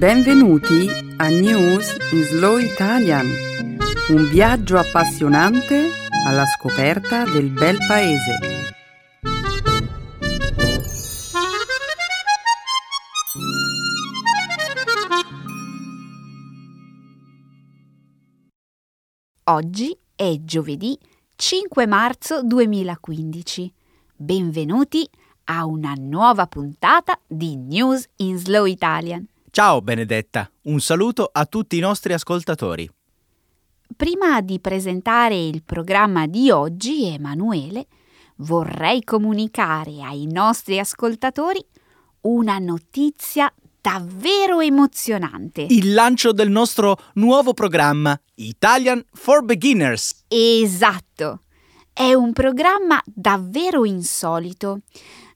Benvenuti 0.00 0.88
a 1.18 1.28
News 1.28 1.94
in 2.12 2.22
Slow 2.22 2.56
Italian, 2.56 3.26
un 4.08 4.30
viaggio 4.30 4.78
appassionante 4.78 5.90
alla 6.26 6.46
scoperta 6.46 7.24
del 7.24 7.50
bel 7.50 7.76
paese. 7.86 8.38
Oggi 19.44 19.94
è 20.16 20.34
giovedì 20.40 20.98
5 21.36 21.86
marzo 21.86 22.42
2015. 22.42 23.70
Benvenuti 24.16 25.06
a 25.44 25.66
una 25.66 25.92
nuova 25.94 26.46
puntata 26.46 27.20
di 27.26 27.54
News 27.56 28.08
in 28.16 28.38
Slow 28.38 28.64
Italian. 28.64 29.26
Ciao 29.52 29.82
Benedetta, 29.82 30.48
un 30.66 30.78
saluto 30.78 31.28
a 31.32 31.44
tutti 31.44 31.76
i 31.76 31.80
nostri 31.80 32.12
ascoltatori. 32.12 32.88
Prima 33.96 34.40
di 34.42 34.60
presentare 34.60 35.36
il 35.36 35.64
programma 35.64 36.28
di 36.28 36.52
oggi, 36.52 37.06
Emanuele, 37.06 37.88
vorrei 38.36 39.02
comunicare 39.02 40.02
ai 40.02 40.26
nostri 40.26 40.78
ascoltatori 40.78 41.60
una 42.20 42.58
notizia 42.58 43.52
davvero 43.80 44.60
emozionante. 44.60 45.66
Il 45.68 45.94
lancio 45.94 46.32
del 46.32 46.48
nostro 46.48 46.96
nuovo 47.14 47.52
programma 47.52 48.16
Italian 48.36 49.04
for 49.12 49.42
Beginners. 49.42 50.26
Esatto. 50.28 51.40
È 51.92 52.14
un 52.14 52.32
programma 52.32 53.02
davvero 53.04 53.84
insolito. 53.84 54.82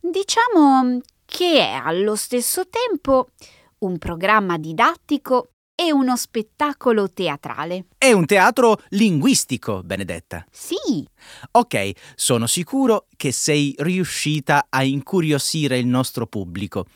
Diciamo 0.01 1.01
che 1.25 1.59
è 1.59 1.73
allo 1.73 2.15
stesso 2.15 2.69
tempo 2.69 3.31
un 3.81 3.99
programma 3.99 4.59
didattico 4.59 5.51
e 5.75 5.93
uno 5.93 6.17
spettacolo 6.17 7.11
teatrale. 7.13 7.87
È 7.99 8.13
un 8.13 8.27
teatro 8.27 8.79
linguistico, 8.91 9.83
Benedetta. 9.83 10.45
Sì, 10.51 11.07
Ok, 11.51 11.93
sono 12.15 12.47
sicuro 12.47 13.07
che 13.17 13.33
sei 13.33 13.75
riuscita 13.79 14.67
a 14.69 14.85
incuriosire 14.85 15.79
il 15.79 15.87
nostro 15.87 16.27
pubblico. 16.27 16.87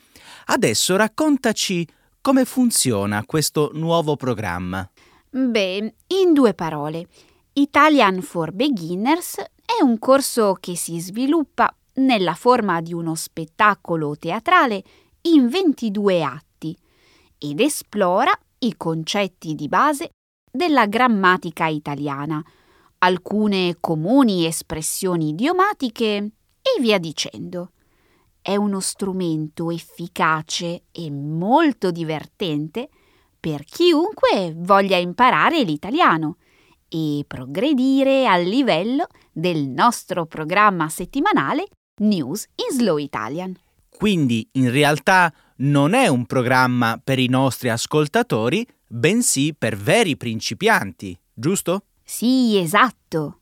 Adesso 0.47 0.97
raccontaci 0.97 1.87
come 2.21 2.45
funziona 2.45 3.25
questo 3.25 3.71
nuovo 3.75 4.17
programma. 4.17 4.89
beh, 5.31 5.95
in 6.09 6.33
due 6.33 6.55
parole, 6.55 7.07
Italian 7.55 8.23
for 8.23 8.53
Beginners 8.53 9.37
è 9.39 9.83
un 9.83 9.99
corso 9.99 10.57
che 10.61 10.77
si 10.77 11.01
sviluppa 11.01 11.75
nella 11.95 12.35
forma 12.35 12.81
di 12.81 12.93
uno 12.93 13.15
spettacolo 13.15 14.17
teatrale 14.17 14.83
in 15.23 15.49
22 15.49 16.23
atti 16.23 16.48
ed 17.39 17.61
esplora 17.61 18.33
i 18.61 18.77
concetti 18.77 19.55
di 19.55 19.69
base 19.69 20.11
della 20.51 20.87
grammatica 20.87 21.67
italiana, 21.67 22.43
alcune 22.99 23.77
comuni 23.81 24.45
espressioni 24.47 25.29
idiomatiche 25.29 26.17
e 26.17 26.81
via 26.81 26.99
dicendo. 26.99 27.73
È 28.41 28.57
uno 28.57 28.81
strumento 28.81 29.71
efficace 29.71 30.85
e 30.91 31.11
molto 31.11 31.91
divertente 31.91 32.89
per 33.39 33.63
chiunque 33.65 34.53
voglia 34.57 34.97
imparare 34.97 35.63
l'italiano 35.63 36.39
e 36.89 37.25
progredire 37.27 38.27
al 38.27 38.45
livello 38.45 39.07
del 39.31 39.69
nostro 39.69 40.27
programma 40.27 40.89
settimanale 40.89 41.69
News 42.01 42.47
in 42.55 42.77
Slow 42.77 42.97
Italian. 42.97 43.57
Quindi 43.89 44.49
in 44.53 44.71
realtà 44.71 45.33
non 45.59 45.95
è 45.95 46.07
un 46.09 46.27
programma 46.27 47.01
per 47.03 47.19
i 47.19 47.29
nostri 47.29 47.69
ascoltatori, 47.69 48.67
bensì 48.87 49.55
per 49.57 49.77
veri 49.77 50.17
principianti, 50.17 51.19
giusto? 51.33 51.85
Sì, 52.05 52.59
esatto. 52.59 53.41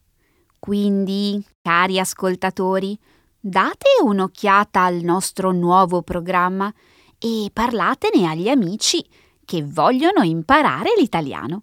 Quindi, 0.59 1.45
cari 1.61 1.99
ascoltatori, 1.99 2.99
date 3.39 3.89
un'occhiata 4.03 4.83
al 4.83 4.97
nostro 5.03 5.53
nuovo 5.53 6.03
programma 6.03 6.73
e 7.19 7.51
parlatene 7.53 8.27
agli 8.27 8.49
amici 8.49 9.05
che 9.45 9.63
vogliono 9.63 10.23
imparare 10.23 10.91
l'italiano. 10.99 11.63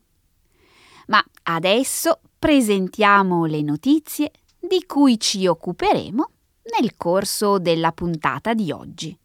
Ma 1.08 1.24
adesso 1.44 2.22
presentiamo 2.40 3.46
le 3.46 3.62
notizie 3.62 4.32
di 4.60 4.86
cui 4.86 5.20
ci 5.20 5.46
occuperemo 5.46 6.30
nel 6.80 6.96
corso 6.96 7.60
della 7.60 7.92
puntata 7.92 8.54
di 8.54 8.72
oggi. 8.72 9.18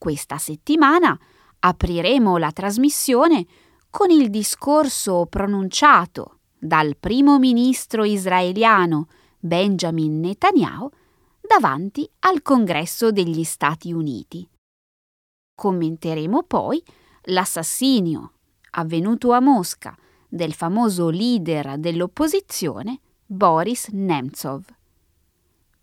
Questa 0.00 0.38
settimana 0.38 1.14
apriremo 1.58 2.38
la 2.38 2.52
trasmissione 2.52 3.46
con 3.90 4.08
il 4.08 4.30
discorso 4.30 5.26
pronunciato 5.26 6.38
dal 6.58 6.96
primo 6.96 7.38
ministro 7.38 8.04
israeliano 8.04 9.08
Benjamin 9.38 10.20
Netanyahu 10.20 10.88
davanti 11.38 12.10
al 12.20 12.40
Congresso 12.40 13.12
degli 13.12 13.44
Stati 13.44 13.92
Uniti. 13.92 14.48
Commenteremo 15.54 16.44
poi 16.44 16.82
l'assassinio 17.24 18.32
avvenuto 18.70 19.32
a 19.32 19.40
Mosca 19.40 19.94
del 20.26 20.54
famoso 20.54 21.10
leader 21.10 21.76
dell'opposizione 21.76 23.00
Boris 23.26 23.88
Nemtsov. 23.88 24.64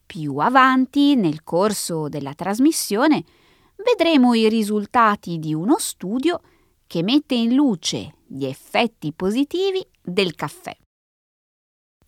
Più 0.07 0.38
avanti, 0.38 1.16
nel 1.16 1.44
corso 1.44 2.09
della 2.09 2.34
trasmissione, 2.34 3.23
vedremo 3.88 4.34
i 4.34 4.50
risultati 4.50 5.40
di 5.40 5.53
uno 5.53 5.78
studio 5.78 6.42
che 6.86 7.03
mette 7.03 7.36
in 7.36 7.53
luce 7.53 8.16
gli 8.25 8.46
effetti 8.46 9.14
positivi 9.14 9.86
del 10.02 10.36
caffè. 10.36 10.75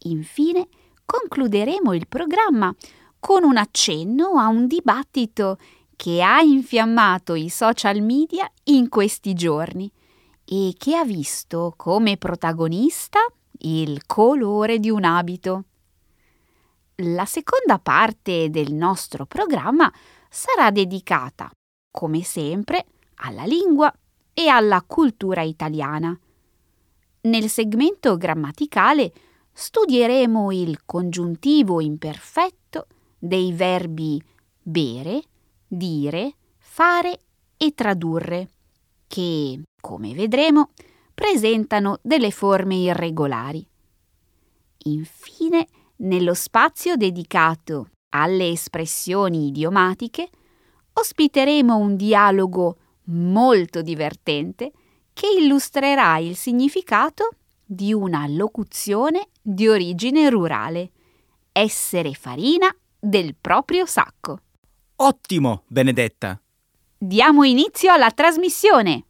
Infine, 0.03 0.67
concluderemo 1.05 1.93
il 1.93 2.07
programma 2.07 2.73
con 3.19 3.43
un 3.43 3.55
accenno 3.55 4.37
a 4.37 4.47
un 4.47 4.67
dibattito 4.67 5.57
che 5.95 6.21
ha 6.21 6.41
infiammato 6.41 7.33
i 7.33 7.49
social 7.49 8.01
media 8.01 8.49
in 8.65 8.89
questi 8.89 9.33
giorni 9.33 9.91
e 10.45 10.73
che 10.77 10.95
ha 10.95 11.05
visto 11.05 11.73
come 11.77 12.17
protagonista 12.17 13.19
il 13.59 14.05
colore 14.05 14.79
di 14.79 14.89
un 14.89 15.03
abito. 15.03 15.63
La 17.03 17.25
seconda 17.25 17.79
parte 17.79 18.49
del 18.49 18.73
nostro 18.73 19.25
programma 19.25 19.91
sarà 20.29 20.71
dedicata, 20.71 21.49
come 21.91 22.23
sempre, 22.23 22.85
alla 23.15 23.43
lingua 23.43 23.93
e 24.33 24.47
alla 24.47 24.83
cultura 24.85 25.41
italiana. 25.41 26.17
Nel 27.21 27.49
segmento 27.49 28.17
grammaticale 28.17 29.11
studieremo 29.51 30.51
il 30.51 30.85
congiuntivo 30.85 31.81
imperfetto 31.81 32.87
dei 33.17 33.51
verbi 33.51 34.21
bere, 34.61 35.21
dire, 35.67 36.35
fare 36.57 37.19
e 37.57 37.73
tradurre, 37.73 38.49
che, 39.07 39.61
come 39.81 40.13
vedremo, 40.13 40.69
presentano 41.13 41.99
delle 42.01 42.31
forme 42.31 42.75
irregolari. 42.75 43.67
Infine, 44.85 45.67
nello 45.97 46.33
spazio 46.33 46.95
dedicato 46.95 47.89
alle 48.11 48.49
espressioni 48.49 49.47
idiomatiche, 49.47 50.29
ospiteremo 50.99 51.75
un 51.75 51.95
dialogo 51.95 52.77
molto 53.05 53.81
divertente 53.81 54.71
che 55.13 55.27
illustrerà 55.27 56.17
il 56.17 56.35
significato 56.35 57.29
di 57.65 57.93
una 57.93 58.25
locuzione 58.27 59.29
di 59.41 59.67
origine 59.67 60.29
rurale, 60.29 60.91
essere 61.51 62.13
farina 62.13 62.73
del 62.99 63.35
proprio 63.39 63.85
sacco. 63.85 64.41
Ottimo, 64.97 65.63
Benedetta. 65.67 66.39
Diamo 66.97 67.43
inizio 67.43 67.93
alla 67.93 68.11
trasmissione. 68.11 69.05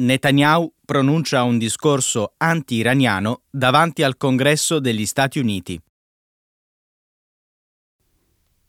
Netanyahu 0.00 0.72
pronuncia 0.86 1.42
un 1.42 1.58
discorso 1.58 2.32
anti-iraniano 2.38 3.42
davanti 3.50 4.02
al 4.02 4.16
Congresso 4.16 4.80
degli 4.80 5.04
Stati 5.04 5.38
Uniti. 5.38 5.78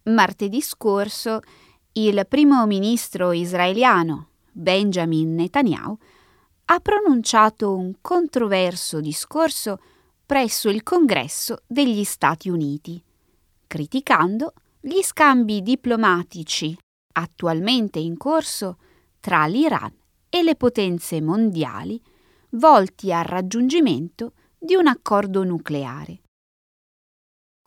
Martedì 0.04 0.62
scorso 0.62 1.40
il 1.94 2.26
primo 2.28 2.66
ministro 2.66 3.32
israeliano 3.32 4.28
Benjamin 4.52 5.34
Netanyahu 5.36 5.98
ha 6.66 6.80
pronunciato 6.82 7.76
un 7.76 7.94
controverso 8.02 9.00
discorso 9.00 9.80
presso 10.26 10.70
il 10.70 10.84
Congresso 10.84 11.64
degli 11.66 12.04
Stati 12.04 12.50
Uniti, 12.50 13.02
criticando 13.68 14.54
gli 14.82 15.02
scambi 15.02 15.62
diplomatici 15.62 16.78
attualmente 17.14 18.00
in 18.00 18.18
corso 18.18 18.78
tra 19.22 19.46
l'Iran 19.46 20.00
e 20.34 20.44
le 20.44 20.56
potenze 20.56 21.20
mondiali 21.22 22.02
volti 22.52 23.12
al 23.12 23.26
raggiungimento 23.26 24.32
di 24.58 24.76
un 24.76 24.88
accordo 24.88 25.44
nucleare. 25.44 26.22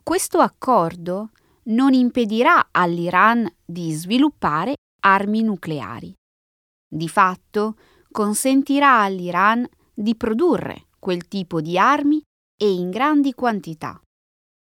Questo 0.03 0.39
accordo 0.39 1.29
non 1.65 1.93
impedirà 1.93 2.69
all'Iran 2.71 3.47
di 3.63 3.91
sviluppare 3.93 4.73
armi 5.03 5.43
nucleari. 5.43 6.13
Di 6.87 7.07
fatto 7.07 7.75
consentirà 8.09 9.01
all'Iran 9.01 9.67
di 9.93 10.15
produrre 10.15 10.87
quel 10.97 11.27
tipo 11.27 11.61
di 11.61 11.77
armi 11.77 12.21
e 12.57 12.71
in 12.71 12.89
grandi 12.89 13.33
quantità, 13.33 13.99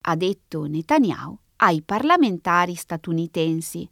ha 0.07 0.17
detto 0.17 0.65
Netanyahu 0.65 1.39
ai 1.57 1.83
parlamentari 1.83 2.75
statunitensi, 2.75 3.87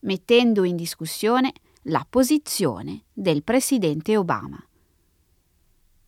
mettendo 0.00 0.64
in 0.64 0.76
discussione 0.76 1.52
la 1.84 2.06
posizione 2.08 3.04
del 3.12 3.42
presidente 3.42 4.16
Obama. 4.16 4.62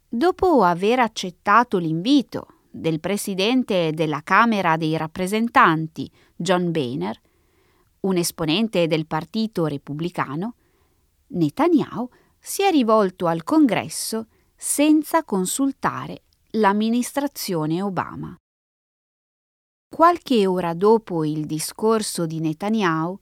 Dopo 0.06 0.62
aver 0.62 0.98
accettato 0.98 1.78
l'invito 1.78 2.46
del 2.70 3.00
presidente 3.00 3.92
della 3.94 4.22
Camera 4.22 4.76
dei 4.76 4.96
rappresentanti, 4.98 6.10
John 6.36 6.70
Boehner, 6.70 7.18
un 8.00 8.16
esponente 8.18 8.86
del 8.86 9.06
Partito 9.06 9.66
Repubblicano, 9.66 10.54
Netanyahu 11.28 12.08
si 12.38 12.62
è 12.62 12.70
rivolto 12.70 13.26
al 13.26 13.42
Congresso 13.42 14.26
senza 14.54 15.24
consultare 15.24 16.24
l'amministrazione 16.50 17.80
Obama. 17.80 18.36
Qualche 19.88 20.46
ora 20.46 20.74
dopo 20.74 21.24
il 21.24 21.46
discorso 21.46 22.26
di 22.26 22.40
Netanyahu, 22.40 23.18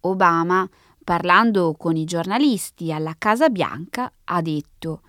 Obama, 0.00 0.68
parlando 1.02 1.74
con 1.76 1.96
i 1.96 2.04
giornalisti 2.04 2.92
alla 2.92 3.14
Casa 3.18 3.48
Bianca, 3.48 4.12
ha 4.24 4.40
detto 4.40 5.02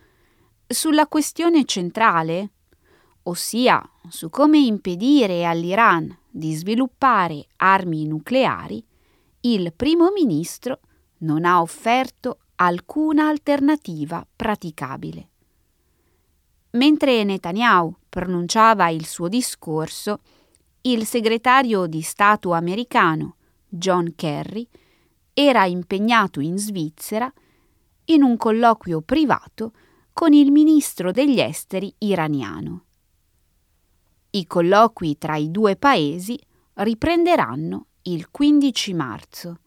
sulla 0.68 1.08
questione 1.08 1.66
centrale, 1.66 2.52
ossia 3.24 3.82
su 4.10 4.30
come 4.30 4.60
impedire 4.60 5.46
all'Iran 5.46 6.18
di 6.30 6.54
sviluppare 6.54 7.48
armi 7.58 8.08
nucleari, 8.08 8.84
il 9.42 9.74
primo 9.74 10.12
ministro 10.12 10.80
non 11.20 11.46
ha 11.46 11.62
offerto 11.62 12.40
alcuna 12.56 13.28
alternativa 13.28 14.26
praticabile. 14.36 15.30
Mentre 16.72 17.24
Netanyahu 17.24 17.94
pronunciava 18.08 18.90
il 18.90 19.06
suo 19.06 19.28
discorso, 19.28 20.22
il 20.82 21.06
segretario 21.06 21.86
di 21.86 22.02
Stato 22.02 22.54
americano 22.54 23.36
John 23.68 24.14
Kerry 24.16 24.68
era 25.48 25.66
impegnato 25.66 26.40
in 26.40 26.58
Svizzera 26.58 27.32
in 28.06 28.24
un 28.24 28.38
colloquio 28.38 29.02
privato 29.02 29.74
con 30.14 30.34
il 30.34 30.52
ministro 30.52 31.12
degli 31.12 31.40
esteri 31.40 31.94
iraniano. 32.00 32.86
I 34.32 34.46
colloqui 34.46 35.18
tra 35.18 35.36
i 35.36 35.50
due 35.50 35.76
paesi 35.76 36.40
riprenderanno 36.76 37.88
il 38.04 38.30
15 38.30 38.94
marzo. 38.94 39.60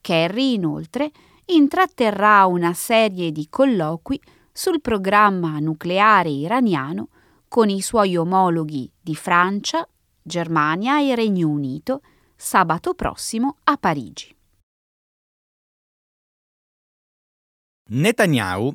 Kerry 0.00 0.54
inoltre 0.54 1.10
intratterrà 1.46 2.46
una 2.46 2.72
serie 2.72 3.32
di 3.32 3.48
colloqui 3.48 4.20
sul 4.52 4.80
programma 4.80 5.58
nucleare 5.58 6.30
iraniano 6.30 7.08
con 7.48 7.68
i 7.68 7.80
suoi 7.80 8.16
omologhi 8.16 8.90
di 9.00 9.14
Francia, 9.14 9.86
Germania 10.22 11.00
e 11.00 11.14
Regno 11.14 11.48
Unito 11.48 12.00
sabato 12.36 12.94
prossimo 12.94 13.56
a 13.64 13.76
Parigi. 13.76 14.36
Netanyahu 17.90 18.74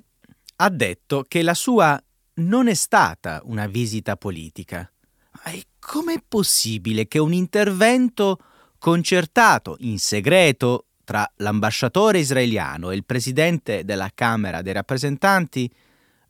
ha 0.55 0.69
detto 0.69 1.23
che 1.27 1.41
la 1.43 1.53
sua 1.53 2.01
non 2.35 2.67
è 2.67 2.73
stata 2.73 3.41
una 3.45 3.67
visita 3.67 4.17
politica. 4.17 4.91
Ma 5.31 5.51
com'è 5.79 6.23
possibile 6.27 7.07
che 7.07 7.19
un 7.19 7.33
intervento 7.33 8.39
concertato 8.79 9.75
in 9.79 9.99
segreto 9.99 10.87
tra 11.03 11.29
l'ambasciatore 11.37 12.19
israeliano 12.19 12.89
e 12.89 12.95
il 12.95 13.05
presidente 13.05 13.83
della 13.83 14.09
Camera 14.13 14.61
dei 14.61 14.73
rappresentanti 14.73 15.71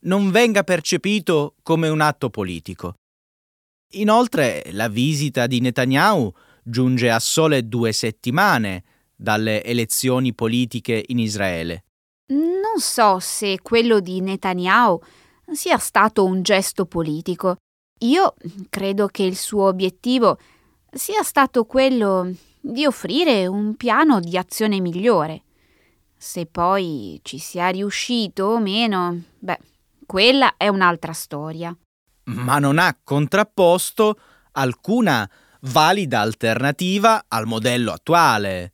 non 0.02 0.32
venga 0.32 0.64
percepito 0.64 1.56
come 1.62 1.88
un 1.88 2.02
atto 2.02 2.30
politico. 2.30 2.96
Inoltre, 3.92 4.64
la 4.72 4.90
visita 4.90 5.48
di 5.48 5.62
Netanyahu 5.62 6.34
giunge 6.64 7.10
a 7.12 7.20
sole 7.20 7.68
due 7.68 7.94
settimane 7.94 8.84
dalle 9.16 9.64
elezioni 9.64 10.34
politiche 10.34 11.04
in 11.08 11.20
Israele. 11.20 11.86
Non 12.28 12.80
so 12.80 13.20
se 13.20 13.60
quello 13.62 14.00
di 14.00 14.22
Netanyahu 14.22 15.02
sia 15.52 15.78
stato 15.78 16.24
un 16.24 16.42
gesto 16.42 16.86
politico. 16.86 17.58
Io 18.00 18.34
credo 18.70 19.08
che 19.08 19.24
il 19.24 19.36
suo 19.36 19.68
obiettivo 19.68 20.40
sia 20.92 21.22
stato 21.24 21.66
quello 21.66 22.34
di 22.60 22.86
offrire 22.86 23.46
un 23.46 23.76
piano 23.76 24.20
di 24.20 24.38
azione 24.38 24.80
migliore. 24.80 25.44
Se 26.16 26.46
poi 26.46 27.20
ci 27.24 27.38
sia 27.38 27.68
riuscito 27.68 28.46
o 28.46 28.60
meno, 28.60 29.22
beh, 29.40 29.60
quella 30.06 30.56
è 30.56 30.70
un'altra 30.70 31.12
storia. 31.12 31.76
Ma 32.26 32.60
non 32.60 32.80
ha 32.80 32.98
contrapposto 33.04 34.18
alcuna 34.54 35.30
valida 35.62 36.22
alternativa 36.22 37.26
al 37.28 37.46
modello 37.46 37.92
attuale. 37.92 38.72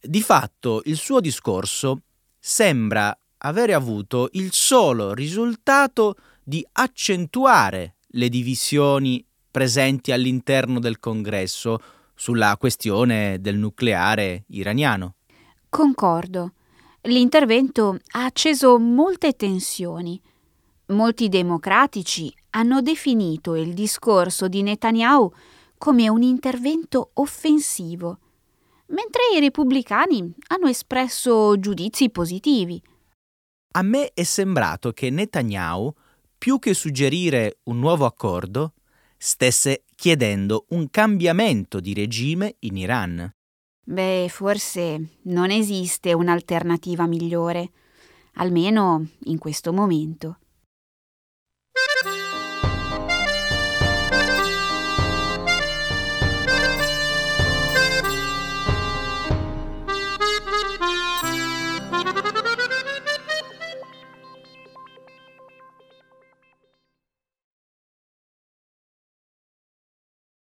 Di 0.00 0.20
fatto 0.22 0.82
il 0.84 0.96
suo 0.96 1.20
discorso 1.20 2.02
sembra 2.38 3.16
avere 3.38 3.74
avuto 3.74 4.28
il 4.32 4.50
solo 4.52 5.12
risultato 5.14 6.16
di 6.42 6.66
accentuare 6.72 7.96
le 8.12 8.28
divisioni 8.28 9.24
presenti 9.50 10.12
all'interno 10.12 10.78
del 10.78 10.98
Congresso 10.98 11.80
sulla 12.14 12.56
questione 12.58 13.40
del 13.40 13.56
nucleare 13.56 14.44
iraniano. 14.48 15.14
Concordo. 15.68 16.52
L'intervento 17.02 17.98
ha 18.12 18.24
acceso 18.24 18.78
molte 18.78 19.32
tensioni. 19.34 20.20
Molti 20.86 21.28
democratici 21.28 22.32
hanno 22.50 22.80
definito 22.80 23.54
il 23.54 23.74
discorso 23.74 24.48
di 24.48 24.62
Netanyahu 24.62 25.30
come 25.76 26.08
un 26.08 26.22
intervento 26.22 27.10
offensivo, 27.14 28.18
mentre 28.88 29.22
i 29.34 29.40
repubblicani 29.40 30.34
hanno 30.48 30.68
espresso 30.68 31.58
giudizi 31.58 32.10
positivi. 32.10 32.80
A 33.72 33.82
me 33.82 34.12
è 34.14 34.22
sembrato 34.22 34.92
che 34.92 35.10
Netanyahu, 35.10 35.92
più 36.36 36.58
che 36.58 36.74
suggerire 36.74 37.58
un 37.64 37.78
nuovo 37.78 38.06
accordo, 38.06 38.74
stesse 39.16 39.84
chiedendo 39.94 40.66
un 40.70 40.88
cambiamento 40.90 41.80
di 41.80 41.92
regime 41.92 42.56
in 42.60 42.76
Iran. 42.76 43.30
Beh, 43.84 44.26
forse 44.30 45.18
non 45.22 45.50
esiste 45.50 46.12
un'alternativa 46.12 47.06
migliore, 47.06 47.70
almeno 48.34 49.06
in 49.24 49.38
questo 49.38 49.72
momento. 49.72 50.38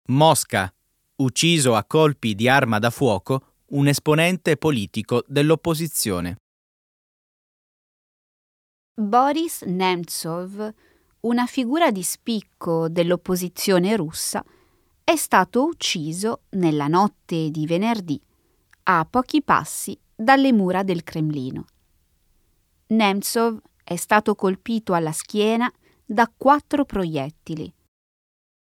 Mosca, 0.09 0.73
ucciso 1.17 1.75
a 1.75 1.83
colpi 1.83 2.33
di 2.33 2.49
arma 2.49 2.79
da 2.79 2.89
fuoco 2.89 3.57
un 3.67 3.87
esponente 3.87 4.57
politico 4.57 5.23
dell'opposizione. 5.27 6.37
Boris 8.99 9.61
Nemtsov, 9.61 10.73
una 11.21 11.45
figura 11.45 11.91
di 11.91 12.01
spicco 12.01 12.89
dell'opposizione 12.89 13.95
russa, 13.95 14.43
è 15.03 15.15
stato 15.15 15.65
ucciso 15.65 16.41
nella 16.51 16.87
notte 16.87 17.51
di 17.51 17.67
venerdì 17.67 18.19
a 18.83 19.05
pochi 19.07 19.43
passi 19.43 19.95
dalle 20.15 20.51
mura 20.51 20.81
del 20.81 21.03
Cremlino. 21.03 21.67
Nemtsov 22.87 23.61
è 23.83 23.95
stato 23.95 24.33
colpito 24.33 24.93
alla 24.93 25.11
schiena 25.11 25.71
da 26.03 26.27
quattro 26.35 26.83
proiettili. 26.83 27.71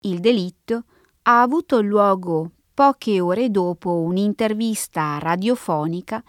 Il 0.03 0.21
delitto 0.21 0.85
ha 1.27 1.41
avuto 1.41 1.81
luogo 1.81 2.51
poche 2.75 3.21
ore 3.21 3.51
dopo 3.51 4.01
un'intervista 4.01 5.19
radiofonica 5.19 6.23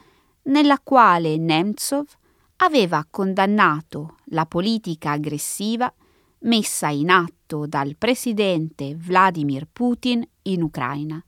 nella 0.43 0.79
quale 0.81 1.37
Nemtsov 1.37 2.05
aveva 2.57 3.05
condannato 3.09 4.17
la 4.25 4.45
politica 4.45 5.11
aggressiva 5.11 5.93
messa 6.39 6.87
in 6.89 7.09
atto 7.09 7.65
dal 7.65 7.95
presidente 7.97 8.95
Vladimir 8.95 9.67
Putin 9.71 10.25
in 10.43 10.61
Ucraina. 10.61 11.21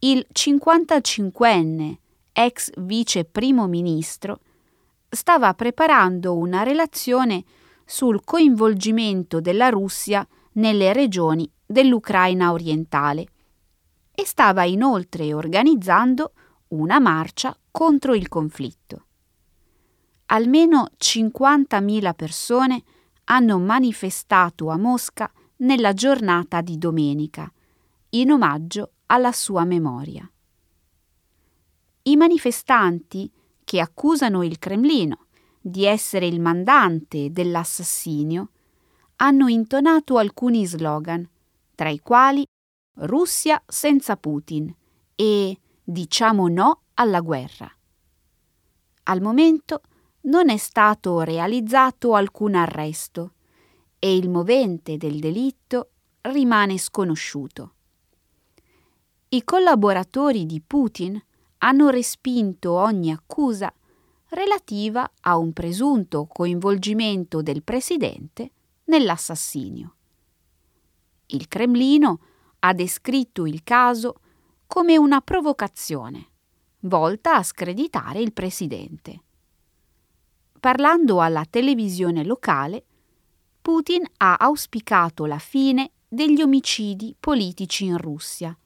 il 0.00 0.26
55enne 0.30 1.94
ex 2.32 2.72
vice 2.76 3.24
primo 3.24 3.66
ministro 3.66 4.40
stava 5.08 5.54
preparando 5.54 6.36
una 6.36 6.62
relazione 6.62 7.44
sul 7.86 8.22
coinvolgimento 8.22 9.40
della 9.40 9.70
Russia 9.70 10.26
nelle 10.54 10.92
regioni 10.92 11.50
dell'Ucraina 11.66 12.52
orientale 12.52 13.26
e 14.14 14.24
stava 14.24 14.64
inoltre 14.64 15.32
organizzando 15.32 16.32
una 16.68 16.98
marcia 16.98 17.56
contro 17.70 18.14
il 18.14 18.28
conflitto. 18.28 19.06
Almeno 20.26 20.88
50.000 20.96 22.14
persone 22.14 22.82
hanno 23.24 23.58
manifestato 23.58 24.68
a 24.70 24.76
Mosca 24.76 25.30
nella 25.56 25.92
giornata 25.92 26.60
di 26.60 26.78
domenica, 26.78 27.50
in 28.10 28.30
omaggio 28.30 28.92
alla 29.06 29.32
sua 29.32 29.64
memoria. 29.64 30.28
I 32.02 32.16
manifestanti 32.16 33.30
che 33.64 33.80
accusano 33.80 34.42
il 34.42 34.58
Cremlino 34.58 35.26
di 35.60 35.84
essere 35.84 36.26
il 36.26 36.40
mandante 36.40 37.30
dell'assassinio 37.30 38.50
hanno 39.16 39.48
intonato 39.48 40.18
alcuni 40.18 40.66
slogan, 40.66 41.26
tra 41.74 41.88
i 41.88 42.00
quali 42.00 42.44
Russia 42.96 43.62
senza 43.66 44.16
Putin 44.16 44.74
e 45.14 45.58
Diciamo 45.86 46.48
no 46.48 46.84
alla 46.94 47.20
guerra. 47.20 47.70
Al 49.02 49.20
momento 49.20 49.82
non 50.22 50.48
è 50.48 50.56
stato 50.56 51.20
realizzato 51.20 52.14
alcun 52.14 52.54
arresto 52.54 53.34
e 53.98 54.16
il 54.16 54.30
movente 54.30 54.96
del 54.96 55.18
delitto 55.18 55.90
rimane 56.22 56.78
sconosciuto. 56.78 57.74
I 59.28 59.44
collaboratori 59.44 60.46
di 60.46 60.62
Putin 60.66 61.22
hanno 61.58 61.90
respinto 61.90 62.72
ogni 62.72 63.12
accusa 63.12 63.70
relativa 64.28 65.10
a 65.20 65.36
un 65.36 65.52
presunto 65.52 66.24
coinvolgimento 66.24 67.42
del 67.42 67.62
presidente 67.62 68.50
nell'assassinio. 68.84 69.96
Il 71.34 71.48
Cremlino 71.48 72.20
ha 72.60 72.72
descritto 72.72 73.44
il 73.44 73.64
caso 73.64 74.20
come 74.68 74.96
una 74.96 75.20
provocazione 75.20 76.28
volta 76.82 77.34
a 77.34 77.42
screditare 77.42 78.20
il 78.20 78.32
presidente. 78.32 79.22
Parlando 80.60 81.20
alla 81.20 81.44
televisione 81.44 82.24
locale, 82.24 82.84
Putin 83.60 84.04
ha 84.18 84.36
auspicato 84.36 85.26
la 85.26 85.38
fine 85.38 85.90
degli 86.06 86.40
omicidi 86.40 87.16
politici 87.18 87.84
in 87.84 87.98
Russia 87.98 88.56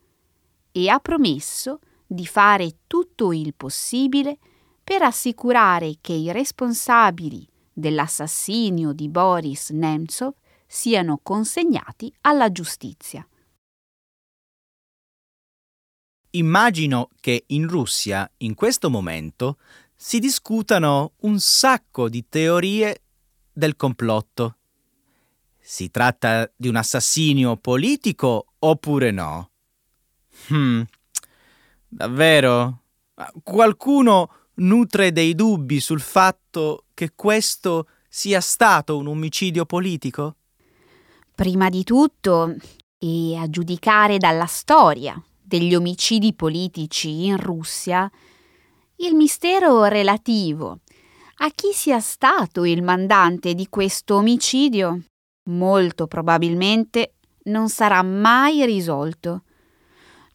e 0.71 0.89
ha 0.89 0.99
promesso 0.99 1.79
di 2.05 2.27
fare 2.27 2.81
tutto 2.85 3.33
il 3.33 3.55
possibile 3.55 4.37
per 4.83 5.01
assicurare 5.01 5.95
che 6.01 6.13
i 6.13 6.31
responsabili 6.31 7.47
dell'assassinio 7.73 8.93
di 8.93 9.09
Boris 9.09 9.71
Nemtsov 9.71 10.33
siano 10.71 11.19
consegnati 11.23 12.13
alla 12.21 12.51
giustizia. 12.51 13.27
Immagino 16.31 17.09
che 17.19 17.45
in 17.47 17.67
Russia, 17.67 18.29
in 18.37 18.53
questo 18.53 18.91
momento, 18.91 19.57
si 19.95 20.19
discutano 20.19 21.13
un 21.21 21.39
sacco 21.39 22.07
di 22.07 22.23
teorie 22.29 23.01
del 23.51 23.75
complotto. 23.75 24.57
Si 25.59 25.89
tratta 25.89 26.49
di 26.55 26.67
un 26.67 26.75
assassinio 26.75 27.57
politico 27.57 28.53
oppure 28.59 29.09
no? 29.09 29.49
Hmm, 30.51 30.81
davvero? 31.87 32.83
Qualcuno 33.41 34.33
nutre 34.55 35.11
dei 35.11 35.33
dubbi 35.33 35.79
sul 35.79 35.99
fatto 35.99 36.85
che 36.93 37.13
questo 37.15 37.87
sia 38.07 38.39
stato 38.39 38.97
un 38.97 39.07
omicidio 39.07 39.65
politico? 39.65 40.35
Prima 41.39 41.69
di 41.69 41.85
tutto, 41.85 42.53
e 42.97 43.37
a 43.37 43.49
giudicare 43.49 44.17
dalla 44.17 44.45
storia 44.45 45.17
degli 45.41 45.73
omicidi 45.73 46.33
politici 46.33 47.27
in 47.27 47.37
Russia, 47.37 48.11
il 48.97 49.15
mistero 49.15 49.85
relativo 49.85 50.79
a 51.37 51.49
chi 51.55 51.71
sia 51.71 52.01
stato 52.01 52.65
il 52.65 52.83
mandante 52.83 53.53
di 53.53 53.69
questo 53.69 54.15
omicidio 54.15 55.03
molto 55.43 56.07
probabilmente 56.07 57.13
non 57.43 57.69
sarà 57.69 58.03
mai 58.03 58.65
risolto. 58.65 59.43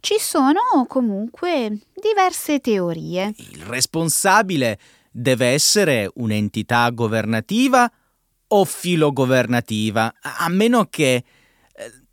Ci 0.00 0.16
sono 0.18 0.87
comunque 0.88 1.80
diverse 1.92 2.61
teorie. 2.61 3.34
Il 3.37 3.62
responsabile 3.64 4.78
deve 5.11 5.49
essere 5.49 6.11
un'entità 6.14 6.88
governativa 6.88 7.92
o 8.56 8.64
filogovernativa, 8.64 10.14
a 10.20 10.49
meno 10.49 10.87
che 10.87 11.25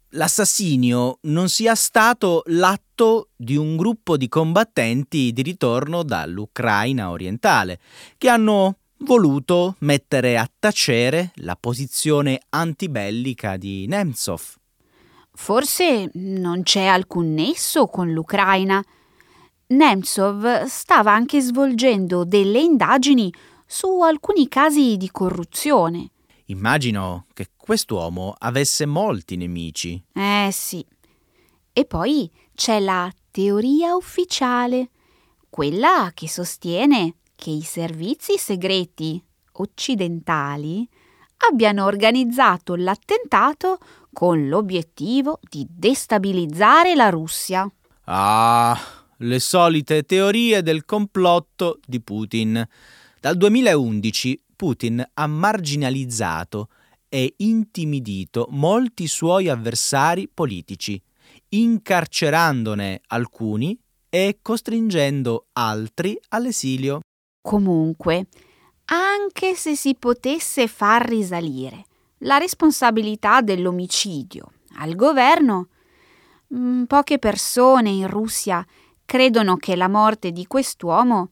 l'assassinio 0.10 1.19
non 1.21 1.50
sia 1.50 1.75
stato 1.75 2.41
l'atto 2.48 3.29
di 3.36 3.55
un 3.55 3.77
gruppo 3.77 4.17
di 4.17 4.27
combattenti 4.27 5.31
di 5.33 5.41
ritorno 5.43 6.03
dall'Ucraina 6.03 7.12
orientale, 7.12 7.79
che 8.17 8.27
hanno 8.27 8.77
voluto 9.03 9.75
mettere 9.79 10.38
a 10.38 10.50
tacere 10.60 11.31
la 11.36 11.55
posizione 11.55 12.41
antibellica 12.50 13.57
di 13.57 13.86
Nemtsov. 13.88 14.55
Forse 15.33 16.10
non 16.13 16.63
c'è 16.63 16.86
alcun 16.86 17.33
nesso 17.33 17.86
con 17.86 18.12
l'Ucraina. 18.12 18.83
Nemtsov 19.67 20.65
stava 20.65 21.13
anche 21.13 21.39
svolgendo 21.39 22.25
delle 22.25 22.60
indagini 22.60 23.31
su 23.65 24.01
alcuni 24.01 24.48
casi 24.50 24.98
di 24.98 25.10
corruzione. 25.10 26.11
Immagino 26.51 27.27
che 27.34 27.48
quest'uomo 27.55 28.36
avesse 28.38 28.86
molti 28.86 29.38
nemici. 29.38 30.03
Eh 30.13 30.50
sì. 30.51 30.86
E 31.72 31.86
poi 31.86 32.29
c'è 32.53 32.79
la 32.81 33.10
teoria 33.31 33.96
ufficiale, 33.96 34.89
quella 35.50 36.12
che 36.13 36.27
sostiene 36.27 37.15
che 37.36 37.51
i 37.51 37.62
servizi 37.62 38.38
segreti 38.38 39.24
occidentali 39.53 40.88
abbiano 41.50 41.86
organizzato 41.86 42.75
l'attentato 42.75 43.77
con 44.12 44.50
l'obiettivo 44.50 45.39
di 45.50 45.65
destabilizzare 45.70 46.96
la 46.96 47.10
Russia. 47.10 47.72
Ah, 48.03 48.77
le 49.17 49.39
solite 49.39 50.03
teorie 50.03 50.62
del 50.62 50.84
complotto 50.84 51.79
di 51.86 52.01
Putin. 52.01 52.67
Dal 53.22 53.38
2011 53.38 54.39
Putin 54.62 55.03
ha 55.15 55.25
marginalizzato 55.25 56.68
e 57.10 57.34
intimidito 57.38 58.46
molti 58.51 59.08
suoi 59.08 59.50
avversari 59.50 60.30
politici, 60.32 61.01
incarcerandone 61.50 63.01
alcuni 63.08 63.75
e 64.08 64.38
costringendo 64.39 65.48
altri 65.53 66.15
all'esilio. 66.30 67.00
Comunque, 67.41 68.27
anche 68.86 69.56
se 69.56 69.75
si 69.75 69.96
potesse 69.96 70.68
far 70.68 71.10
risalire 71.10 71.86
la 72.20 72.38
responsabilità 72.38 73.41
dell'omicidio 73.41 74.51
al 74.75 74.94
governo, 74.94 75.70
mm, 76.53 76.84
poche 76.84 77.18
persone 77.18 77.89
in 77.89 78.08
Russia 78.08 78.63
credono 79.06 79.58
che 79.58 79.75
la 79.75 79.88
morte 79.88 80.32
di 80.32 80.46
quest'uomo 80.46 81.32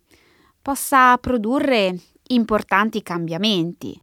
possa 0.63 1.15
produrre 1.19 1.95
importanti 2.29 3.01
cambiamenti. 3.01 3.99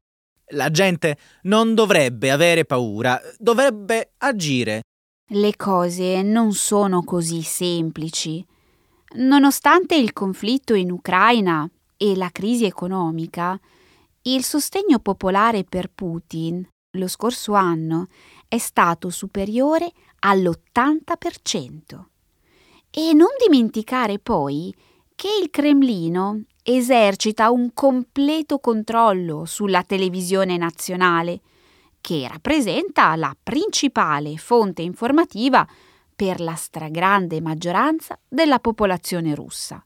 La 0.50 0.71
gente 0.71 1.18
non 1.42 1.75
dovrebbe 1.75 2.30
avere 2.30 2.64
paura, 2.64 3.21
dovrebbe 3.38 4.12
agire. 4.18 4.83
Le 5.28 5.56
cose 5.56 6.23
non 6.23 6.52
sono 6.52 7.02
così 7.02 7.42
semplici. 7.42 8.45
Nonostante 9.16 9.97
il 9.97 10.12
conflitto 10.12 10.75
in 10.75 10.92
Ucraina 10.92 11.68
e 11.97 12.14
la 12.14 12.30
crisi 12.30 12.64
economica, 12.64 13.59
il 14.23 14.45
sostegno 14.45 14.99
popolare 15.00 15.64
per 15.64 15.90
Putin 15.92 16.66
lo 16.97 17.09
scorso 17.09 17.54
anno 17.54 18.09
è 18.49 18.59
stato 18.59 19.11
superiore 19.11 19.90
all'80%. 20.21 22.04
E 22.90 23.12
non 23.12 23.28
dimenticare 23.45 24.18
poi 24.18 24.75
che 25.14 25.28
il 25.42 25.50
Cremlino 25.50 26.42
esercita 26.68 27.50
un 27.50 27.73
completo 27.73 28.58
controllo 28.58 29.44
sulla 29.44 29.85
televisione 29.85 30.56
nazionale, 30.56 31.40
che 32.00 32.26
rappresenta 32.28 33.14
la 33.14 33.37
principale 33.40 34.37
fonte 34.37 34.82
informativa 34.82 35.66
per 36.14 36.40
la 36.40 36.54
stragrande 36.54 37.40
maggioranza 37.40 38.18
della 38.28 38.58
popolazione 38.58 39.35
russa. 39.35 39.85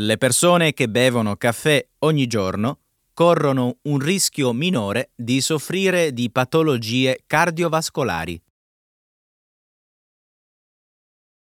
Le 0.00 0.16
persone 0.16 0.74
che 0.74 0.88
bevono 0.88 1.34
caffè 1.34 1.84
ogni 2.00 2.28
giorno 2.28 2.82
corrono 3.12 3.78
un 3.82 3.98
rischio 3.98 4.52
minore 4.52 5.10
di 5.16 5.40
soffrire 5.40 6.12
di 6.12 6.30
patologie 6.30 7.24
cardiovascolari. 7.26 8.40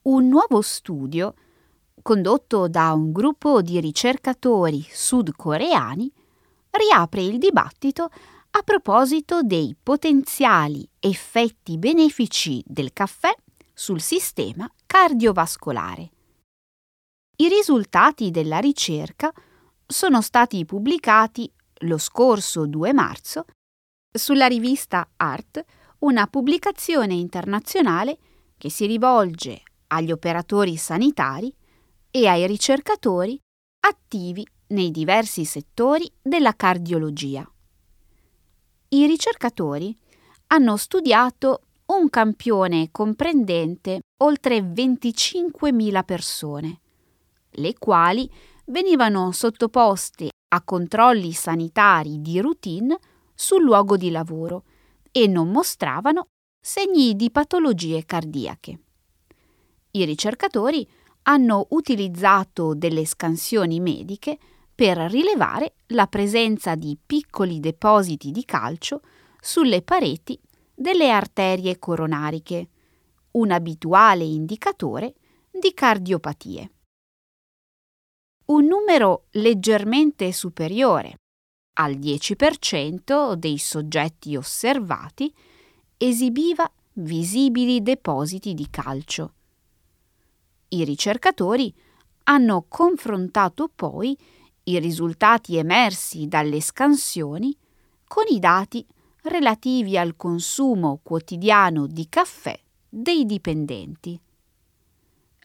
Un 0.02 0.28
nuovo 0.28 0.60
studio, 0.60 1.34
condotto 2.02 2.68
da 2.68 2.92
un 2.92 3.10
gruppo 3.10 3.62
di 3.62 3.80
ricercatori 3.80 4.86
sudcoreani, 4.86 6.12
riapre 6.72 7.22
il 7.22 7.38
dibattito 7.38 8.10
a 8.50 8.62
proposito 8.62 9.40
dei 9.40 9.74
potenziali 9.82 10.86
effetti 11.00 11.78
benefici 11.78 12.62
del 12.66 12.92
caffè 12.92 13.34
sul 13.72 14.02
sistema 14.02 14.70
cardiovascolare. 14.84 16.10
I 17.36 17.48
risultati 17.48 18.30
della 18.30 18.58
ricerca 18.58 19.32
sono 19.86 20.20
stati 20.20 20.64
pubblicati 20.66 21.50
lo 21.84 21.96
scorso 21.96 22.66
2 22.66 22.92
marzo 22.92 23.46
sulla 24.12 24.46
rivista 24.46 25.08
Art, 25.16 25.64
una 26.00 26.26
pubblicazione 26.26 27.14
internazionale 27.14 28.18
che 28.58 28.68
si 28.68 28.86
rivolge 28.86 29.62
agli 29.88 30.12
operatori 30.12 30.76
sanitari 30.76 31.52
e 32.10 32.26
ai 32.26 32.46
ricercatori 32.46 33.40
attivi 33.80 34.46
nei 34.68 34.90
diversi 34.90 35.44
settori 35.44 36.10
della 36.20 36.54
cardiologia. 36.54 37.50
I 38.88 39.06
ricercatori 39.06 39.96
hanno 40.48 40.76
studiato 40.76 41.62
un 41.86 42.10
campione 42.10 42.90
comprendente 42.92 44.00
oltre 44.22 44.60
25.000 44.60 46.04
persone, 46.04 46.80
le 47.52 47.74
quali 47.78 48.30
venivano 48.66 49.32
sottoposte 49.32 50.30
a 50.54 50.62
controlli 50.62 51.32
sanitari 51.32 52.20
di 52.20 52.40
routine 52.40 52.98
sul 53.34 53.62
luogo 53.62 53.96
di 53.96 54.10
lavoro 54.10 54.64
e 55.10 55.26
non 55.26 55.50
mostravano 55.50 56.26
segni 56.60 57.16
di 57.16 57.30
patologie 57.30 58.04
cardiache. 58.04 58.80
I 59.92 60.04
ricercatori 60.04 60.88
hanno 61.22 61.66
utilizzato 61.70 62.74
delle 62.74 63.04
scansioni 63.04 63.80
mediche 63.80 64.38
per 64.74 64.96
rilevare 64.96 65.74
la 65.88 66.06
presenza 66.06 66.74
di 66.74 66.98
piccoli 67.04 67.60
depositi 67.60 68.30
di 68.30 68.44
calcio 68.44 69.00
sulle 69.40 69.82
pareti 69.82 70.38
delle 70.74 71.10
arterie 71.10 71.78
coronariche, 71.78 72.68
un 73.32 73.50
abituale 73.50 74.24
indicatore 74.24 75.14
di 75.50 75.72
cardiopatie. 75.74 76.70
Un 78.52 78.66
numero 78.66 79.28
leggermente 79.30 80.30
superiore 80.30 81.20
al 81.78 81.94
10% 81.94 83.32
dei 83.32 83.56
soggetti 83.56 84.36
osservati 84.36 85.32
esibiva 85.96 86.70
visibili 86.96 87.80
depositi 87.80 88.52
di 88.52 88.68
calcio. 88.68 89.32
I 90.68 90.84
ricercatori 90.84 91.72
hanno 92.24 92.66
confrontato 92.68 93.70
poi 93.74 94.14
i 94.64 94.78
risultati 94.78 95.56
emersi 95.56 96.28
dalle 96.28 96.60
scansioni 96.60 97.56
con 98.06 98.24
i 98.28 98.38
dati 98.38 98.86
relativi 99.22 99.96
al 99.96 100.14
consumo 100.14 101.00
quotidiano 101.02 101.86
di 101.86 102.06
caffè 102.06 102.60
dei 102.86 103.24
dipendenti. 103.24 104.20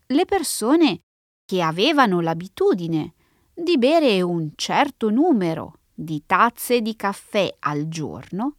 Le 0.07 0.25
persone 0.25 1.03
che 1.47 1.61
avevano 1.61 2.19
l'abitudine 2.19 3.13
di 3.53 3.77
bere 3.77 4.21
un 4.21 4.51
certo 4.55 5.09
numero 5.09 5.79
di 5.93 6.23
tazze 6.25 6.81
di 6.81 6.93
caffè 6.97 7.55
al 7.59 7.87
giorno 7.87 8.55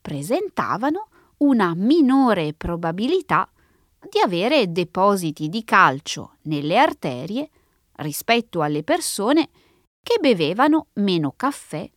presentavano 0.00 1.08
una 1.38 1.74
minore 1.74 2.54
probabilità 2.54 3.50
di 4.08 4.20
avere 4.20 4.70
depositi 4.70 5.48
di 5.48 5.64
calcio 5.64 6.36
nelle 6.42 6.78
arterie 6.78 7.50
rispetto 7.96 8.62
alle 8.62 8.84
persone 8.84 9.48
che 10.00 10.18
bevevano 10.20 10.86
meno 10.94 11.34
caffè 11.36 11.90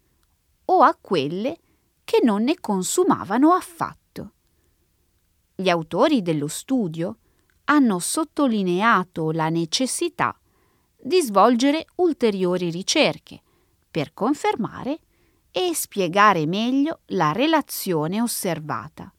o 0.66 0.82
a 0.82 0.98
quelle 1.00 1.60
che 2.04 2.22
non 2.24 2.42
ne 2.42 2.60
consumavano 2.60 3.52
affatto. 3.52 4.32
Gli 5.54 5.70
autori 5.70 6.24
dello 6.24 6.48
studio 6.48 7.18
hanno 7.66 8.00
sottolineato 8.00 9.32
la 9.32 9.50
necessità 9.50 10.38
di 10.96 11.22
svolgere 11.22 11.86
ulteriori 11.96 12.70
ricerche 12.70 13.42
per 13.90 14.14
confermare 14.14 15.00
e 15.52 15.74
spiegare 15.74 16.46
meglio 16.46 17.02
la 17.08 17.32
relazione 17.32 18.22
osservata. 18.22 19.12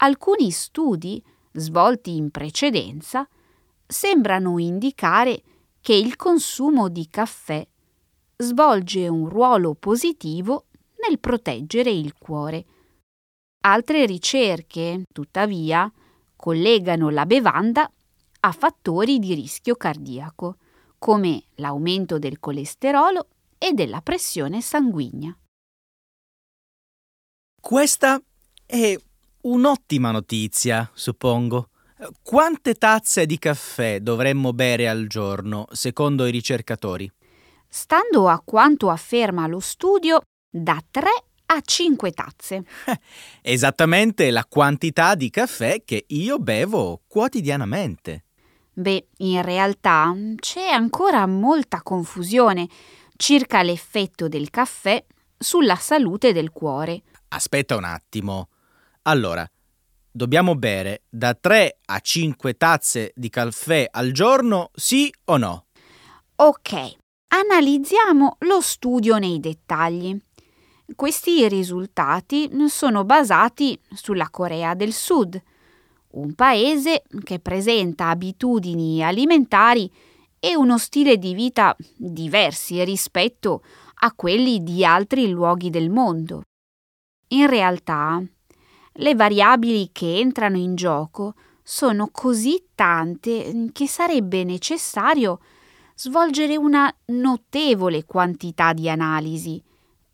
Alcuni 0.00 0.50
studi 0.50 1.22
svolti 1.52 2.16
in 2.16 2.30
precedenza 2.30 3.28
sembrano 3.86 4.58
indicare 4.58 5.42
che 5.80 5.94
il 5.94 6.16
consumo 6.16 6.88
di 6.88 7.08
caffè 7.08 7.66
svolge 8.36 9.08
un 9.08 9.28
ruolo 9.28 9.74
positivo 9.74 10.66
nel 11.08 11.18
proteggere 11.18 11.90
il 11.90 12.14
cuore. 12.18 12.64
Altre 13.64 14.06
ricerche, 14.06 15.02
tuttavia, 15.12 15.90
collegano 16.38 17.10
la 17.10 17.26
bevanda 17.26 17.90
a 18.40 18.52
fattori 18.52 19.18
di 19.18 19.34
rischio 19.34 19.74
cardiaco, 19.74 20.58
come 20.96 21.42
l'aumento 21.56 22.20
del 22.20 22.38
colesterolo 22.38 23.26
e 23.58 23.72
della 23.72 24.00
pressione 24.00 24.60
sanguigna. 24.60 25.36
Questa 27.60 28.22
è 28.64 28.96
un'ottima 29.42 30.12
notizia, 30.12 30.88
suppongo. 30.94 31.70
Quante 32.22 32.74
tazze 32.74 33.26
di 33.26 33.36
caffè 33.38 33.98
dovremmo 33.98 34.52
bere 34.52 34.88
al 34.88 35.08
giorno, 35.08 35.66
secondo 35.72 36.24
i 36.24 36.30
ricercatori? 36.30 37.10
Stando 37.66 38.28
a 38.28 38.40
quanto 38.44 38.90
afferma 38.90 39.48
lo 39.48 39.58
studio, 39.58 40.20
da 40.48 40.80
3 40.88 41.10
a 41.50 41.60
5 41.60 42.10
tazze. 42.12 42.64
Esattamente 43.42 44.30
la 44.30 44.44
quantità 44.44 45.14
di 45.14 45.30
caffè 45.30 45.82
che 45.84 46.04
io 46.08 46.38
bevo 46.38 47.02
quotidianamente. 47.06 48.24
Beh, 48.72 49.08
in 49.18 49.42
realtà 49.42 50.14
c'è 50.36 50.68
ancora 50.68 51.26
molta 51.26 51.82
confusione 51.82 52.68
circa 53.16 53.62
l'effetto 53.62 54.28
del 54.28 54.50
caffè 54.50 55.04
sulla 55.36 55.76
salute 55.76 56.32
del 56.32 56.50
cuore. 56.50 57.02
Aspetta 57.28 57.76
un 57.76 57.84
attimo. 57.84 58.48
Allora, 59.02 59.48
dobbiamo 60.10 60.54
bere 60.54 61.02
da 61.08 61.34
3 61.34 61.78
a 61.86 61.98
5 61.98 62.56
tazze 62.56 63.12
di 63.14 63.28
caffè 63.30 63.88
al 63.90 64.12
giorno, 64.12 64.70
sì 64.74 65.12
o 65.24 65.36
no? 65.36 65.66
Ok, 66.36 66.96
analizziamo 67.28 68.36
lo 68.40 68.60
studio 68.60 69.18
nei 69.18 69.40
dettagli. 69.40 70.16
Questi 70.96 71.46
risultati 71.48 72.50
sono 72.68 73.04
basati 73.04 73.78
sulla 73.92 74.30
Corea 74.30 74.74
del 74.74 74.94
Sud, 74.94 75.40
un 76.12 76.34
paese 76.34 77.02
che 77.24 77.40
presenta 77.40 78.08
abitudini 78.08 79.04
alimentari 79.04 79.92
e 80.40 80.56
uno 80.56 80.78
stile 80.78 81.18
di 81.18 81.34
vita 81.34 81.76
diversi 81.94 82.82
rispetto 82.84 83.62
a 84.00 84.12
quelli 84.14 84.62
di 84.62 84.82
altri 84.82 85.28
luoghi 85.28 85.68
del 85.68 85.90
mondo. 85.90 86.44
In 87.28 87.46
realtà, 87.48 88.22
le 88.92 89.14
variabili 89.14 89.90
che 89.92 90.18
entrano 90.18 90.56
in 90.56 90.74
gioco 90.74 91.34
sono 91.62 92.08
così 92.10 92.68
tante 92.74 93.68
che 93.72 93.86
sarebbe 93.86 94.42
necessario 94.42 95.38
svolgere 95.94 96.56
una 96.56 96.92
notevole 97.06 98.06
quantità 98.06 98.72
di 98.72 98.88
analisi 98.88 99.62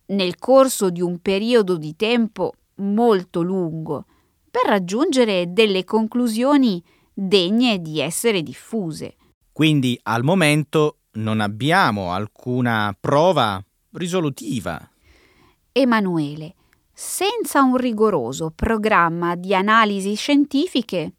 nel 0.06 0.38
corso 0.38 0.90
di 0.90 1.00
un 1.00 1.18
periodo 1.20 1.76
di 1.76 1.96
tempo 1.96 2.52
molto 2.76 3.42
lungo 3.42 4.06
per 4.50 4.62
raggiungere 4.66 5.52
delle 5.52 5.84
conclusioni 5.84 6.82
degne 7.12 7.80
di 7.80 8.00
essere 8.00 8.42
diffuse. 8.42 9.16
Quindi 9.52 9.98
al 10.02 10.24
momento 10.24 10.98
non 11.12 11.40
abbiamo 11.40 12.12
alcuna 12.12 12.96
prova 12.98 13.62
risolutiva. 13.92 14.90
Emanuele, 15.72 16.54
senza 16.92 17.62
un 17.62 17.76
rigoroso 17.76 18.52
programma 18.54 19.34
di 19.36 19.54
analisi 19.54 20.14
scientifiche, 20.14 21.14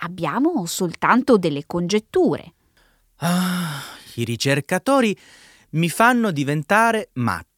abbiamo 0.00 0.64
soltanto 0.66 1.36
delle 1.36 1.66
congetture. 1.66 2.54
Ah, 3.16 3.82
i 4.14 4.24
ricercatori 4.24 5.16
mi 5.70 5.88
fanno 5.88 6.30
diventare 6.30 7.10
matto. 7.14 7.51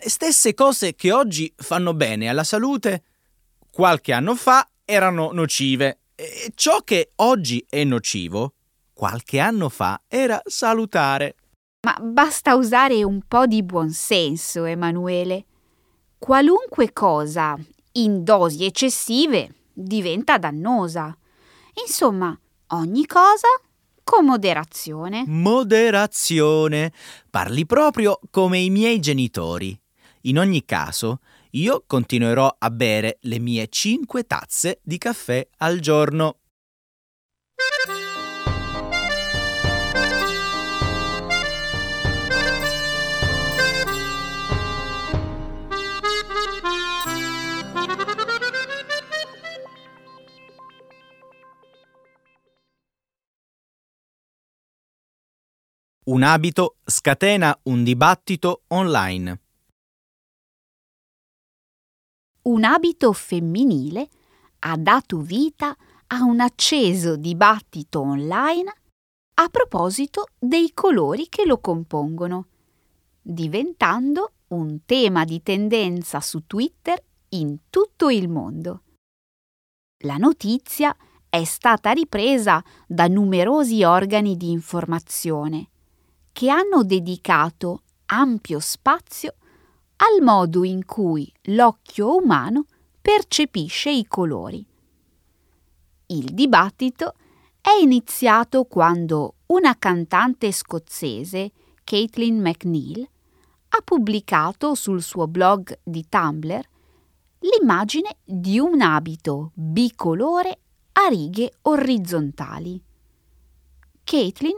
Le 0.00 0.08
stesse 0.08 0.54
cose 0.54 0.94
che 0.94 1.12
oggi 1.12 1.52
fanno 1.56 1.94
bene 1.94 2.28
alla 2.28 2.44
salute, 2.44 3.02
qualche 3.70 4.12
anno 4.12 4.34
fa 4.34 4.68
erano 4.84 5.32
nocive. 5.32 6.00
E 6.14 6.52
ciò 6.54 6.80
che 6.82 7.10
oggi 7.16 7.64
è 7.68 7.84
nocivo, 7.84 8.54
qualche 8.92 9.38
anno 9.38 9.68
fa 9.68 10.00
era 10.08 10.40
salutare. 10.44 11.36
Ma 11.84 11.96
basta 12.00 12.54
usare 12.54 13.02
un 13.02 13.22
po' 13.26 13.46
di 13.46 13.62
buonsenso, 13.62 14.64
Emanuele. 14.64 15.46
Qualunque 16.18 16.92
cosa 16.92 17.58
in 17.92 18.22
dosi 18.22 18.64
eccessive 18.64 19.54
diventa 19.72 20.38
dannosa. 20.38 21.16
Insomma, 21.84 22.38
ogni 22.68 23.06
cosa 23.06 23.48
con 24.04 24.26
moderazione. 24.26 25.24
Moderazione. 25.26 26.92
Parli 27.30 27.66
proprio 27.66 28.20
come 28.30 28.58
i 28.58 28.70
miei 28.70 29.00
genitori. 29.00 29.81
In 30.22 30.38
ogni 30.38 30.64
caso, 30.64 31.20
io 31.52 31.82
continuerò 31.84 32.54
a 32.56 32.70
bere 32.70 33.18
le 33.22 33.40
mie 33.40 33.66
cinque 33.68 34.24
tazze 34.24 34.78
di 34.84 34.96
caffè 34.96 35.44
al 35.58 35.80
giorno. 35.80 36.36
Un 56.04 56.22
abito 56.22 56.76
scatena 56.84 57.58
un 57.64 57.82
dibattito 57.82 58.62
online. 58.68 59.40
Un 62.42 62.64
abito 62.64 63.12
femminile 63.12 64.08
ha 64.60 64.76
dato 64.76 65.20
vita 65.20 65.76
a 66.08 66.22
un 66.24 66.40
acceso 66.40 67.16
dibattito 67.16 68.00
online 68.00 68.74
a 69.34 69.48
proposito 69.48 70.26
dei 70.38 70.72
colori 70.74 71.28
che 71.28 71.46
lo 71.46 71.58
compongono, 71.58 72.46
diventando 73.20 74.32
un 74.48 74.84
tema 74.84 75.24
di 75.24 75.42
tendenza 75.42 76.20
su 76.20 76.46
Twitter 76.46 77.02
in 77.30 77.58
tutto 77.70 78.10
il 78.10 78.28
mondo. 78.28 78.82
La 80.04 80.16
notizia 80.16 80.94
è 81.28 81.44
stata 81.44 81.92
ripresa 81.92 82.62
da 82.86 83.06
numerosi 83.06 83.84
organi 83.84 84.36
di 84.36 84.50
informazione 84.50 85.68
che 86.32 86.50
hanno 86.50 86.82
dedicato 86.82 87.82
ampio 88.06 88.58
spazio 88.58 89.36
al 89.96 90.22
modo 90.22 90.64
in 90.64 90.84
cui 90.84 91.30
l'occhio 91.42 92.16
umano 92.16 92.66
percepisce 93.00 93.90
i 93.90 94.06
colori. 94.06 94.64
Il 96.06 96.34
dibattito 96.34 97.14
è 97.60 97.70
iniziato 97.80 98.64
quando 98.64 99.36
una 99.46 99.76
cantante 99.78 100.50
scozzese, 100.52 101.52
Caitlin 101.84 102.40
McNeil, 102.40 103.08
ha 103.68 103.80
pubblicato 103.82 104.74
sul 104.74 105.02
suo 105.02 105.26
blog 105.26 105.78
di 105.82 106.04
Tumblr 106.08 106.68
l'immagine 107.38 108.16
di 108.24 108.58
un 108.58 108.80
abito 108.80 109.52
bicolore 109.54 110.58
a 110.92 111.08
righe 111.08 111.52
orizzontali. 111.62 112.82
Caitlin 114.04 114.56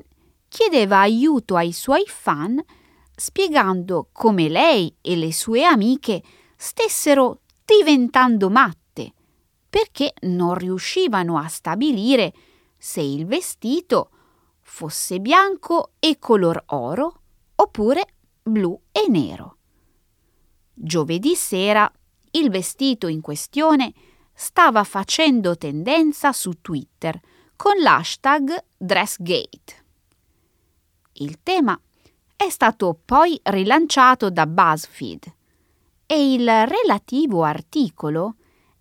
chiedeva 0.49 1.01
aiuto 1.01 1.57
ai 1.57 1.73
suoi 1.73 2.05
fan 2.07 2.62
spiegando 3.14 4.09
come 4.12 4.48
lei 4.48 4.94
e 5.00 5.16
le 5.16 5.33
sue 5.33 5.64
amiche 5.64 6.22
stessero 6.57 7.40
diventando 7.64 8.50
matte 8.50 9.12
perché 9.74 10.14
non 10.22 10.55
riuscivano 10.55 11.37
a 11.37 11.48
stabilire 11.48 12.33
se 12.77 13.00
il 13.00 13.27
vestito 13.27 14.11
fosse 14.61 15.18
bianco 15.18 15.94
e 15.98 16.18
color 16.18 16.62
oro 16.66 17.20
oppure 17.57 18.07
blu 18.40 18.81
e 18.92 19.09
nero. 19.09 19.57
Giovedì 20.72 21.35
sera 21.35 21.90
il 22.33 22.50
vestito 22.50 23.09
in 23.09 23.20
questione 23.20 23.92
stava 24.33 24.85
facendo 24.85 25.57
tendenza 25.57 26.33
su 26.33 26.61
Twitter 26.61 27.18
con 27.57 27.77
l'hashtag 27.77 28.64
Dressgate. 28.77 29.85
Il 31.14 31.42
tema 31.42 31.77
è 32.37 32.49
stato 32.49 32.99
poi 33.05 33.38
rilanciato 33.42 34.31
da 34.31 34.47
BuzzFeed 34.47 35.35
e 36.07 36.33
il 36.33 36.47
relativo 36.47 37.42
articolo 37.42 38.37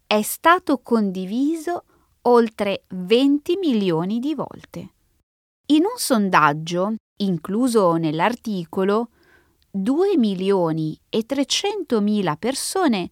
è 0.05 0.21
stato 0.21 0.79
condiviso 0.79 1.85
oltre 2.23 2.83
20 2.89 3.57
milioni 3.57 4.19
di 4.19 4.35
volte. 4.35 4.93
In 5.67 5.83
un 5.83 5.97
sondaggio 5.97 6.95
incluso 7.17 7.93
nell'articolo, 7.95 9.09
2 9.69 10.17
milioni 10.17 10.99
e 11.09 11.25
300 11.25 12.01
mila 12.01 12.35
persone 12.35 13.09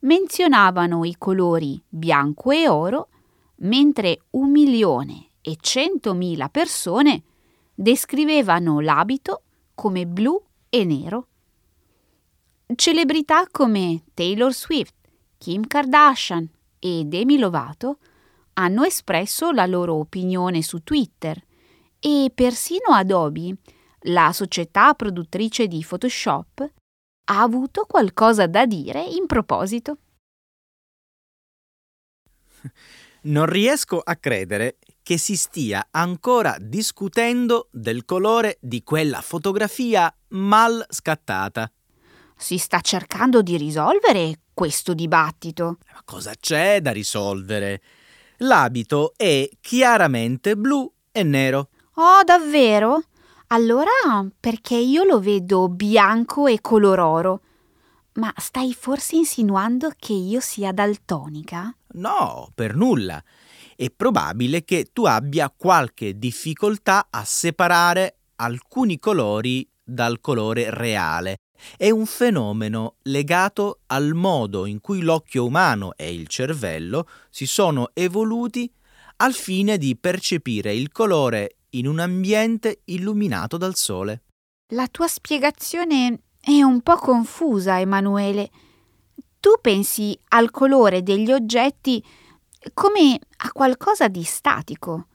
menzionavano 0.00 1.04
i 1.04 1.14
colori 1.16 1.82
bianco 1.88 2.50
e 2.50 2.68
oro, 2.68 3.08
mentre 3.56 4.22
1 4.30 4.46
milione 4.46 5.30
e 5.40 5.56
100 5.60 6.12
mila 6.14 6.48
persone 6.48 7.22
descrivevano 7.74 8.80
l'abito 8.80 9.42
come 9.74 10.06
blu 10.06 10.40
e 10.68 10.84
nero. 10.84 11.28
Celebrità 12.74 13.46
come 13.50 14.04
Taylor 14.14 14.52
Swift, 14.52 14.94
Kim 15.38 15.66
Kardashian 15.66 16.48
e 16.78 17.02
Demi 17.04 17.38
Lovato 17.38 17.98
hanno 18.54 18.84
espresso 18.84 19.50
la 19.50 19.66
loro 19.66 19.94
opinione 19.94 20.62
su 20.62 20.82
Twitter 20.82 21.40
e 21.98 22.30
persino 22.34 22.92
Adobe, 22.92 23.56
la 24.06 24.32
società 24.32 24.94
produttrice 24.94 25.66
di 25.68 25.84
Photoshop, 25.86 26.72
ha 27.24 27.40
avuto 27.40 27.84
qualcosa 27.86 28.46
da 28.46 28.66
dire 28.66 29.02
in 29.02 29.26
proposito. 29.26 29.98
Non 33.22 33.46
riesco 33.46 34.00
a 34.00 34.16
credere 34.16 34.78
che 35.02 35.18
si 35.18 35.36
stia 35.36 35.88
ancora 35.90 36.56
discutendo 36.60 37.68
del 37.72 38.04
colore 38.04 38.58
di 38.60 38.82
quella 38.82 39.20
fotografia 39.20 40.14
mal 40.28 40.84
scattata. 40.88 41.70
Si 42.36 42.58
sta 42.58 42.80
cercando 42.80 43.42
di 43.42 43.56
risolvere 43.56 44.40
questo 44.54 44.94
dibattito. 44.94 45.78
Ma 45.92 46.02
cosa 46.04 46.32
c'è 46.38 46.80
da 46.80 46.92
risolvere? 46.92 47.82
L'abito 48.38 49.14
è 49.16 49.48
chiaramente 49.60 50.56
blu 50.56 50.90
e 51.10 51.22
nero. 51.22 51.68
Oh, 51.94 52.22
davvero? 52.24 53.04
Allora 53.48 53.90
perché 54.38 54.76
io 54.76 55.04
lo 55.04 55.20
vedo 55.20 55.68
bianco 55.68 56.46
e 56.46 56.60
color 56.60 56.98
oro? 57.00 57.40
Ma 58.14 58.32
stai 58.36 58.74
forse 58.74 59.16
insinuando 59.16 59.90
che 59.96 60.12
io 60.12 60.40
sia 60.40 60.72
daltonica? 60.72 61.74
No, 61.94 62.50
per 62.54 62.74
nulla 62.74 63.22
è 63.76 63.90
probabile 63.90 64.64
che 64.64 64.90
tu 64.92 65.04
abbia 65.04 65.52
qualche 65.54 66.18
difficoltà 66.18 67.08
a 67.10 67.24
separare 67.24 68.16
alcuni 68.36 68.98
colori 68.98 69.68
dal 69.82 70.20
colore 70.20 70.70
reale. 70.70 71.36
È 71.76 71.90
un 71.90 72.06
fenomeno 72.06 72.96
legato 73.02 73.80
al 73.86 74.14
modo 74.14 74.66
in 74.66 74.80
cui 74.80 75.00
l'occhio 75.02 75.44
umano 75.44 75.94
e 75.96 76.12
il 76.12 76.26
cervello 76.26 77.08
si 77.30 77.46
sono 77.46 77.90
evoluti 77.94 78.70
al 79.16 79.32
fine 79.32 79.78
di 79.78 79.96
percepire 79.96 80.74
il 80.74 80.90
colore 80.90 81.58
in 81.70 81.86
un 81.86 82.00
ambiente 82.00 82.80
illuminato 82.86 83.56
dal 83.56 83.76
sole. 83.76 84.24
La 84.72 84.88
tua 84.88 85.06
spiegazione 85.06 86.22
è 86.40 86.62
un 86.62 86.80
po' 86.80 86.96
confusa, 86.96 87.78
Emanuele. 87.78 88.50
Tu 89.38 89.50
pensi 89.60 90.18
al 90.28 90.50
colore 90.50 91.02
degli 91.02 91.30
oggetti 91.30 92.02
come 92.74 93.18
a 93.38 93.52
qualcosa 93.52 94.08
di 94.08 94.22
statico, 94.22 95.06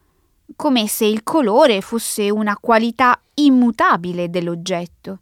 come 0.56 0.88
se 0.88 1.06
il 1.06 1.24
colore 1.24 1.82
fosse 1.82 2.30
una 2.30 2.58
qualità 2.58 3.20
immutabile 3.36 4.30
dell'oggetto. 4.30 5.20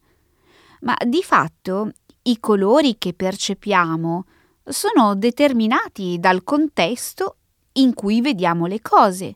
Ma 0.82 0.96
di 1.06 1.24
fatto 1.24 1.92
i 2.24 2.40
colori 2.40 2.98
che 2.98 3.14
percepiamo 3.14 4.26
sono 4.64 5.16
determinati 5.16 6.18
dal 6.20 6.44
contesto 6.44 7.38
in 7.74 7.94
cui 7.94 8.22
vediamo 8.22 8.66
le 8.66 8.82
cose 8.82 9.36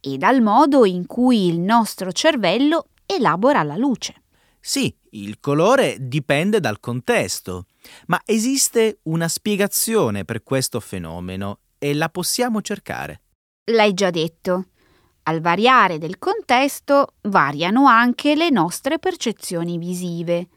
e 0.00 0.16
dal 0.16 0.40
modo 0.40 0.84
in 0.84 1.06
cui 1.06 1.46
il 1.46 1.58
nostro 1.58 2.12
cervello 2.12 2.88
elabora 3.06 3.62
la 3.62 3.76
luce. 3.76 4.22
Sì, 4.60 4.94
il 5.10 5.40
colore 5.40 5.96
dipende 6.00 6.60
dal 6.60 6.80
contesto, 6.80 7.66
ma 8.06 8.20
esiste 8.24 8.98
una 9.04 9.28
spiegazione 9.28 10.24
per 10.24 10.42
questo 10.42 10.80
fenomeno 10.80 11.60
e 11.78 11.94
la 11.94 12.08
possiamo 12.08 12.60
cercare. 12.60 13.22
L'hai 13.70 13.94
già 13.94 14.10
detto. 14.10 14.66
Al 15.24 15.40
variare 15.40 15.98
del 15.98 16.18
contesto 16.18 17.14
variano 17.22 17.86
anche 17.86 18.34
le 18.34 18.50
nostre 18.50 18.98
percezioni 18.98 19.76
visive. 19.76 20.48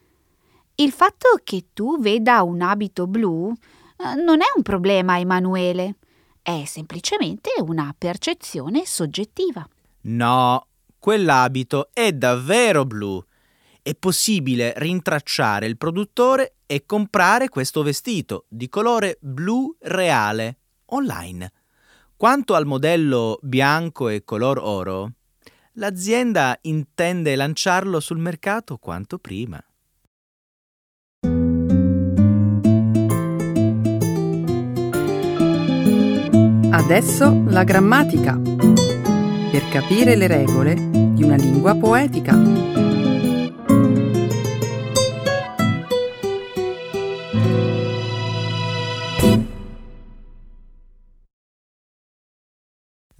Il 0.75 0.91
fatto 0.91 1.39
che 1.43 1.67
tu 1.73 1.99
veda 1.99 2.41
un 2.43 2.61
abito 2.61 3.05
blu 3.05 3.51
eh, 3.51 4.15
non 4.15 4.41
è 4.41 4.45
un 4.55 4.63
problema, 4.63 5.19
Emanuele. 5.19 5.95
È 6.41 6.63
semplicemente 6.65 7.51
una 7.59 7.93
percezione 7.95 8.85
soggettiva. 8.85 9.67
No, 10.03 10.67
quell'abito 10.97 11.89
è 11.93 12.13
davvero 12.13 12.85
blu 12.85 13.23
è 13.83 13.95
possibile 13.95 14.73
rintracciare 14.77 15.65
il 15.65 15.77
produttore 15.77 16.57
e 16.67 16.85
comprare 16.85 17.49
questo 17.49 17.81
vestito 17.81 18.45
di 18.47 18.69
colore 18.69 19.17
blu 19.21 19.75
reale 19.79 20.59
online. 20.91 21.51
Quanto 22.15 22.55
al 22.55 22.65
modello 22.65 23.39
bianco 23.41 24.09
e 24.09 24.23
color 24.23 24.59
oro, 24.59 25.11
l'azienda 25.73 26.57
intende 26.61 27.35
lanciarlo 27.35 27.99
sul 27.99 28.19
mercato 28.19 28.77
quanto 28.77 29.17
prima. 29.17 29.61
Adesso 36.73 37.43
la 37.47 37.63
grammatica. 37.63 38.37
Per 38.37 39.69
capire 39.69 40.15
le 40.15 40.27
regole 40.27 40.73
di 40.75 41.23
una 41.23 41.35
lingua 41.35 41.75
poetica. 41.75 42.90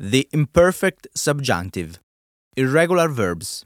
The 0.04 0.28
imperfect 0.32 1.10
subjunctive. 1.14 2.02
Irregular 2.56 3.08
verbs. 3.08 3.64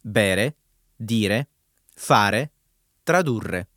Bere, 0.00 0.54
dire, 0.94 1.48
fare, 1.96 2.52
tradurre. 3.02 3.68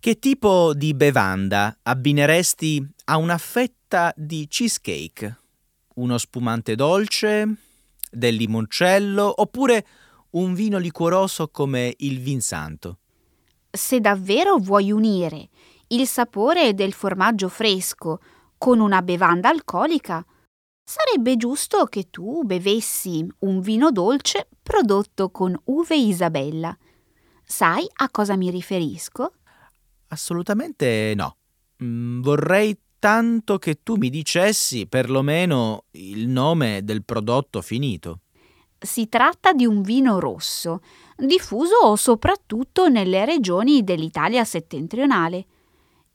Che 0.00 0.18
tipo 0.20 0.72
di 0.72 0.94
bevanda 0.94 1.76
abbineresti 1.82 2.86
a 3.06 3.16
una 3.16 3.38
fetta 3.38 4.14
di 4.16 4.46
cheesecake? 4.46 5.36
Uno 5.94 6.16
spumante 6.16 6.76
dolce, 6.76 7.56
del 8.08 8.36
limoncello 8.36 9.40
oppure 9.40 9.84
un 10.30 10.54
vino 10.54 10.78
liquoroso 10.78 11.48
come 11.48 11.92
il 11.98 12.20
vin 12.20 12.40
santo? 12.40 13.00
Se 13.68 13.98
davvero 13.98 14.58
vuoi 14.58 14.92
unire 14.92 15.48
il 15.88 16.06
sapore 16.06 16.72
del 16.74 16.92
formaggio 16.92 17.48
fresco 17.48 18.20
con 18.58 18.80
una 18.80 19.02
bevanda 19.02 19.48
alcolica, 19.48 20.24
sarebbe 20.82 21.36
giusto 21.36 21.84
che 21.86 22.10
tu 22.10 22.42
bevessi 22.44 23.26
un 23.40 23.60
vino 23.60 23.90
dolce 23.90 24.48
prodotto 24.62 25.30
con 25.30 25.58
uve 25.64 25.96
Isabella. 25.96 26.76
Sai 27.44 27.86
a 27.94 28.08
cosa 28.10 28.36
mi 28.36 28.50
riferisco? 28.50 29.32
Assolutamente 30.08 31.12
no. 31.16 31.36
Mm, 31.82 32.20
vorrei 32.22 32.78
tanto 32.98 33.58
che 33.58 33.82
tu 33.82 33.96
mi 33.96 34.10
dicessi 34.10 34.86
perlomeno 34.86 35.84
il 35.92 36.28
nome 36.28 36.82
del 36.82 37.04
prodotto 37.04 37.60
finito. 37.62 38.20
Si 38.78 39.08
tratta 39.08 39.52
di 39.52 39.66
un 39.66 39.82
vino 39.82 40.18
rosso, 40.18 40.80
diffuso 41.16 41.96
soprattutto 41.96 42.88
nelle 42.88 43.24
regioni 43.24 43.82
dell'Italia 43.82 44.44
settentrionale. 44.44 45.46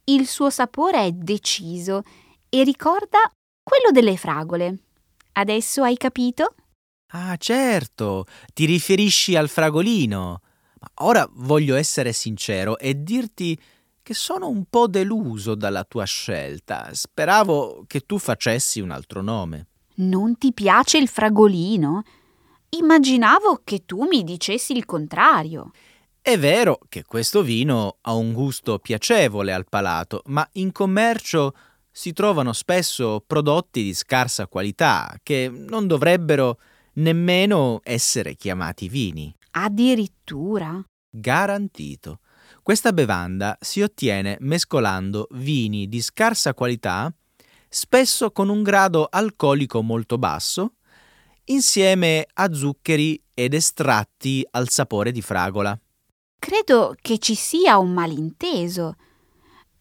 Il 0.06 0.27
suo 0.27 0.49
sapore 0.49 1.06
è 1.06 1.12
deciso 1.12 2.04
e 2.54 2.64
ricorda 2.64 3.20
quello 3.64 3.92
delle 3.92 4.18
fragole. 4.18 4.80
Adesso 5.32 5.84
hai 5.84 5.96
capito? 5.96 6.56
Ah, 7.14 7.38
certo, 7.38 8.26
ti 8.54 8.66
riferisci 8.66 9.38
al 9.38 9.48
fragolino. 9.48 10.42
Ma 10.82 11.06
ora 11.06 11.30
voglio 11.32 11.76
essere 11.76 12.12
sincero 12.12 12.78
e 12.78 13.02
dirti 13.02 13.58
che 14.04 14.14
sono 14.14 14.50
un 14.50 14.66
po' 14.70 14.88
deluso 14.88 15.56
dalla 15.56 15.86
tua 15.86 16.04
scelta. 16.04 16.90
Speravo 16.92 17.86
che 17.88 18.02
tu 18.02 18.18
facessi 18.18 18.82
un 18.82 18.92
altro 18.92 19.22
nome. 19.22 19.68
Non 19.96 20.38
ti 20.38 20.52
piace 20.52 20.98
il 20.98 21.08
fragolino? 21.08 22.04
Immaginavo 22.72 23.62
che 23.64 23.86
tu 23.86 24.06
mi 24.08 24.26
dicessi 24.26 24.74
il 24.74 24.86
contrario. 24.86 25.72
È 26.20 26.38
vero 26.38 26.80
che 26.90 27.04
questo 27.04 27.44
vino 27.44 27.98
ha 28.02 28.14
un 28.14 28.34
gusto 28.34 28.80
piacevole 28.80 29.54
al 29.54 29.66
palato, 29.70 30.22
ma 30.26 30.48
in 30.54 30.72
commercio 30.72 31.54
si 32.02 32.14
trovano 32.14 32.52
spesso 32.52 33.24
prodotti 33.24 33.84
di 33.84 33.94
scarsa 33.94 34.48
qualità 34.48 35.20
che 35.22 35.52
non 35.54 35.86
dovrebbero 35.86 36.58
nemmeno 36.94 37.80
essere 37.84 38.34
chiamati 38.34 38.90
vini. 38.90 39.32
Addirittura? 39.52 40.84
Garantito. 41.08 42.22
Questa 42.64 42.92
bevanda 42.92 43.56
si 43.62 43.84
ottiene 43.84 44.36
mescolando 44.40 45.28
vini 45.34 45.88
di 45.88 46.02
scarsa 46.02 46.56
qualità, 46.56 47.14
spesso 47.70 48.32
con 48.32 48.50
un 48.50 48.64
grado 48.64 49.08
alcolico 49.08 49.84
molto 49.84 50.18
basso, 50.18 50.78
insieme 51.46 52.26
a 52.34 52.52
zuccheri 52.52 53.22
ed 53.32 53.54
estratti 53.54 54.44
al 54.50 54.70
sapore 54.70 55.12
di 55.12 55.22
fragola. 55.22 55.80
Credo 56.40 56.96
che 57.00 57.20
ci 57.20 57.36
sia 57.36 57.78
un 57.78 57.94
malinteso 57.94 58.96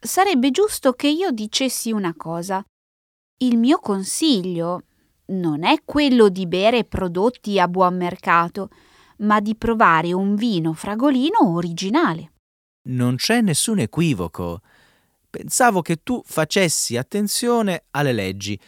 sarebbe 0.00 0.50
giusto 0.50 0.92
che 0.92 1.08
io 1.08 1.30
dicessi 1.30 1.92
una 1.92 2.14
cosa. 2.16 2.64
Il 3.38 3.56
mio 3.56 3.78
consiglio 3.78 4.82
non 5.26 5.64
è 5.64 5.82
quello 5.84 6.28
di 6.28 6.46
bere 6.46 6.84
prodotti 6.84 7.58
a 7.60 7.68
buon 7.68 7.96
mercato, 7.96 8.70
ma 9.18 9.40
di 9.40 9.54
provare 9.54 10.12
un 10.12 10.34
vino 10.34 10.72
fragolino 10.72 11.54
originale. 11.54 12.32
Non 12.88 13.16
c'è 13.16 13.40
nessun 13.40 13.78
equivoco. 13.78 14.62
Pensavo 15.28 15.82
che 15.82 16.02
tu 16.02 16.22
facessi 16.24 16.96
attenzione 16.96 17.84
alle 17.90 18.12
leggi. 18.12 18.58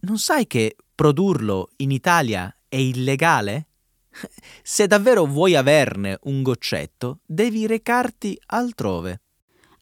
Non 0.00 0.18
sai 0.18 0.46
che 0.46 0.76
produrlo 0.94 1.70
in 1.76 1.90
Italia 1.90 2.54
è 2.68 2.76
illegale? 2.76 3.66
Se 4.62 4.86
davvero 4.86 5.26
vuoi 5.26 5.56
averne 5.56 6.18
un 6.22 6.42
goccetto, 6.42 7.20
devi 7.26 7.66
recarti 7.66 8.40
altrove. 8.46 9.20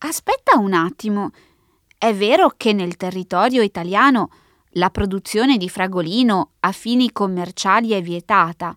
Aspetta 0.03 0.57
un 0.57 0.73
attimo. 0.73 1.31
È 1.99 2.15
vero 2.15 2.53
che 2.57 2.73
nel 2.73 2.97
territorio 2.97 3.63
italiano 3.63 4.31
la 4.75 4.89
produzione 4.89 5.59
di 5.59 5.69
fragolino 5.69 6.53
a 6.61 6.73
fini 6.73 7.13
commerciali 7.13 7.91
è 7.91 8.01
vietata, 8.01 8.75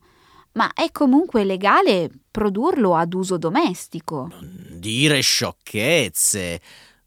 ma 0.54 0.74
è 0.74 0.92
comunque 0.92 1.46
legale 1.46 2.10
produrlo 2.30 2.96
ad 2.96 3.14
uso 3.14 3.38
domestico. 3.38 4.28
Non 4.32 4.80
dire 4.80 5.22
sciocchezze. 5.22 6.60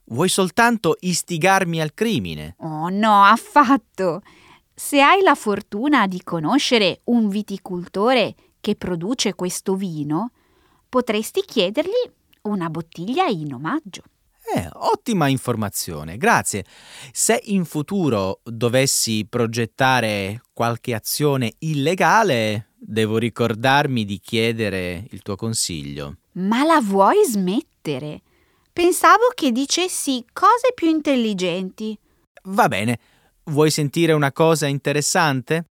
Vuoi 0.04 0.28
soltanto 0.28 0.96
istigarmi 1.00 1.80
al 1.80 1.92
crimine? 1.92 2.54
Oh 2.60 2.88
no, 2.88 3.24
affatto. 3.24 4.22
Se 4.74 5.00
hai 5.00 5.20
la 5.20 5.34
fortuna 5.34 6.06
di 6.06 6.22
conoscere 6.22 7.00
un 7.04 7.28
viticoltore 7.28 8.34
che 8.60 8.76
produce 8.76 9.34
questo 9.34 9.74
vino, 9.74 10.30
potresti 10.88 11.42
chiedergli 11.44 12.10
una 12.46 12.68
bottiglia 12.68 13.26
in 13.26 13.54
omaggio. 13.54 14.02
Eh, 14.54 14.68
ottima 14.74 15.26
informazione, 15.26 16.16
grazie. 16.16 16.64
Se 17.12 17.40
in 17.46 17.64
futuro 17.64 18.40
dovessi 18.44 19.26
progettare 19.28 20.40
qualche 20.52 20.94
azione 20.94 21.54
illegale, 21.58 22.68
devo 22.76 23.18
ricordarmi 23.18 24.04
di 24.04 24.20
chiedere 24.20 25.04
il 25.10 25.22
tuo 25.22 25.34
consiglio. 25.34 26.18
Ma 26.32 26.62
la 26.62 26.80
vuoi 26.80 27.24
smettere? 27.24 28.22
Pensavo 28.72 29.30
che 29.34 29.50
dicessi 29.50 30.24
cose 30.32 30.72
più 30.74 30.88
intelligenti. 30.88 31.98
Va 32.44 32.68
bene. 32.68 33.00
Vuoi 33.44 33.70
sentire 33.70 34.12
una 34.12 34.32
cosa 34.32 34.66
interessante? 34.66 35.64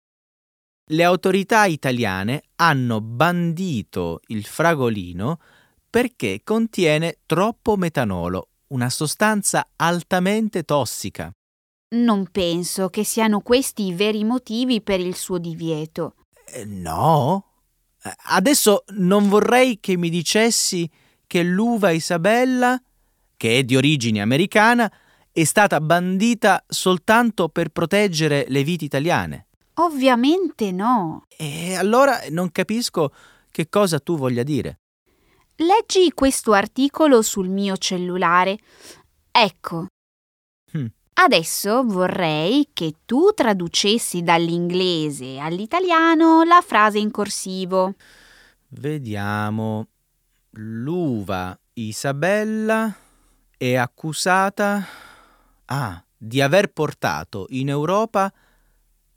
Le 0.90 1.04
autorità 1.04 1.64
italiane 1.64 2.42
hanno 2.56 3.00
bandito 3.00 4.20
il 4.28 4.44
fragolino 4.44 5.38
perché 5.92 6.40
contiene 6.42 7.18
troppo 7.26 7.76
metanolo, 7.76 8.48
una 8.68 8.88
sostanza 8.88 9.72
altamente 9.76 10.62
tossica. 10.62 11.30
Non 11.90 12.28
penso 12.32 12.88
che 12.88 13.04
siano 13.04 13.40
questi 13.40 13.88
i 13.88 13.92
veri 13.92 14.24
motivi 14.24 14.80
per 14.80 15.00
il 15.00 15.14
suo 15.14 15.36
divieto. 15.36 16.14
Eh, 16.46 16.64
no. 16.64 17.44
Adesso 18.30 18.84
non 18.94 19.28
vorrei 19.28 19.80
che 19.80 19.98
mi 19.98 20.08
dicessi 20.08 20.90
che 21.26 21.42
l'uva 21.42 21.90
Isabella, 21.90 22.82
che 23.36 23.58
è 23.58 23.62
di 23.62 23.76
origine 23.76 24.22
americana, 24.22 24.90
è 25.30 25.44
stata 25.44 25.78
bandita 25.78 26.64
soltanto 26.66 27.50
per 27.50 27.68
proteggere 27.68 28.46
le 28.48 28.64
viti 28.64 28.86
italiane. 28.86 29.48
Ovviamente 29.74 30.72
no. 30.72 31.26
E 31.36 31.74
allora 31.74 32.18
non 32.30 32.50
capisco 32.50 33.12
che 33.50 33.68
cosa 33.68 34.00
tu 34.00 34.16
voglia 34.16 34.42
dire. 34.42 34.78
Leggi 35.56 36.12
questo 36.12 36.52
articolo 36.52 37.22
sul 37.22 37.48
mio 37.48 37.76
cellulare. 37.76 38.58
Ecco. 39.30 39.86
Hm. 40.72 40.86
Adesso 41.14 41.84
vorrei 41.84 42.70
che 42.72 42.94
tu 43.04 43.32
traducessi 43.34 44.22
dall'inglese 44.22 45.38
all'italiano 45.38 46.42
la 46.42 46.62
frase 46.66 46.98
in 46.98 47.10
corsivo. 47.10 47.94
Vediamo. 48.68 49.88
L'uva 50.56 51.58
Isabella 51.74 52.94
è 53.56 53.74
accusata 53.74 54.86
ah, 55.66 56.04
di 56.16 56.40
aver 56.42 56.72
portato 56.72 57.46
in 57.50 57.70
Europa 57.70 58.30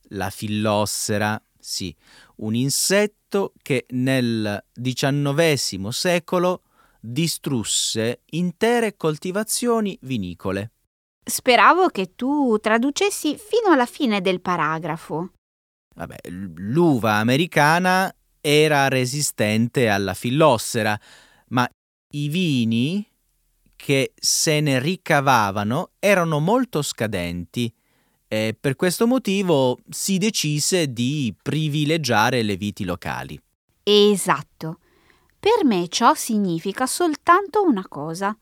la 0.10 0.30
fillossera, 0.30 1.41
sì, 1.60 1.93
un 2.38 2.56
insetto 2.56 3.54
che 3.62 3.86
nel 3.89 4.63
XIX 4.74 5.88
secolo 5.89 6.63
distrusse 7.00 8.21
intere 8.32 8.95
coltivazioni 8.98 9.98
vinicole. 10.02 10.71
Speravo 11.24 11.88
che 11.88 12.15
tu 12.15 12.58
traducessi 12.60 13.38
fino 13.38 13.74
alla 13.74 13.86
fine 13.86 14.21
del 14.21 14.41
paragrafo. 14.41 15.32
Vabbè, 15.95 16.17
l'uva 16.30 17.15
americana 17.15 18.13
era 18.41 18.88
resistente 18.89 19.88
alla 19.88 20.13
fillossera, 20.13 21.00
ma 21.50 21.67
i 22.13 22.28
vini 22.28 23.08
che 23.76 24.13
se 24.15 24.60
ne 24.60 24.80
ricavavano 24.80 25.91
erano 26.00 26.39
molto 26.39 26.82
scadenti 26.82 27.74
e 28.28 28.56
per 28.60 28.76
questo 28.76 29.08
motivo 29.08 29.80
si 29.90 30.18
decise 30.18 30.92
di 30.92 31.34
privilegiare 31.42 32.42
le 32.42 32.56
viti 32.56 32.84
locali. 32.84 33.40
Esatto. 33.84 34.80
Per 35.40 35.64
me 35.64 35.88
ciò 35.90 36.14
significa 36.16 36.88
soltanto 36.88 37.64
una 37.64 37.88
cosa. 37.88 38.36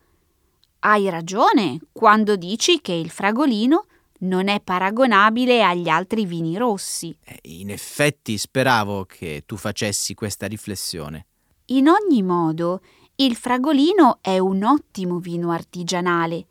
Hai 0.80 1.10
ragione 1.10 1.80
quando 1.92 2.36
dici 2.36 2.82
che 2.82 2.94
il 2.94 3.10
fragolino 3.10 3.86
non 4.20 4.48
è 4.48 4.62
paragonabile 4.62 5.64
agli 5.64 5.90
altri 5.90 6.26
vini 6.26 6.58
rossi. 6.58 7.16
Eh, 7.24 7.40
in 7.44 7.70
effetti 7.70 8.38
speravo 8.38 9.06
che 9.06 9.44
tu 9.46 9.58
facessi 9.58 10.14
questa 10.14 10.48
riflessione. 10.48 11.28
In 11.68 11.88
ogni 11.88 12.22
modo, 12.24 12.82
il 13.16 13.36
fragolino 13.36 14.20
è 14.22 14.38
un 14.40 14.64
ottimo 14.64 15.20
vino 15.20 15.52
artigianale, 15.52 16.46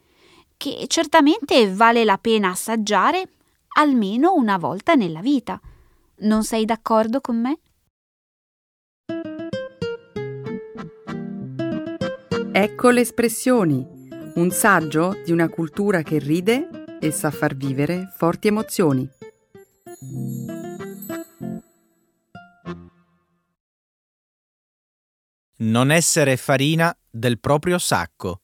che 0.63 0.85
certamente 0.87 1.75
vale 1.75 2.05
la 2.05 2.19
pena 2.19 2.51
assaggiare 2.51 3.29
almeno 3.79 4.33
una 4.35 4.59
volta 4.59 4.95
nella 4.95 5.21
vita. 5.21 5.61
Non 6.19 6.45
sei 6.45 6.65
d'accordo 6.65 7.21
con 7.21 7.41
me? 7.41 7.59
Ecco 12.53 12.91
le 12.91 13.01
espressioni, 13.01 13.85
un 14.37 14.51
saggio 14.53 15.21
di 15.25 15.33
una 15.33 15.49
cultura 15.49 16.03
che 16.03 16.21
ride 16.21 16.99
e 17.01 17.11
sa 17.11 17.33
far 17.33 17.57
vivere 17.57 18.13
forti 18.15 18.47
emozioni. 18.47 19.09
Non 25.57 25.91
essere 25.91 26.37
farina 26.37 26.97
del 27.11 27.41
proprio 27.41 27.79
sacco. 27.79 28.43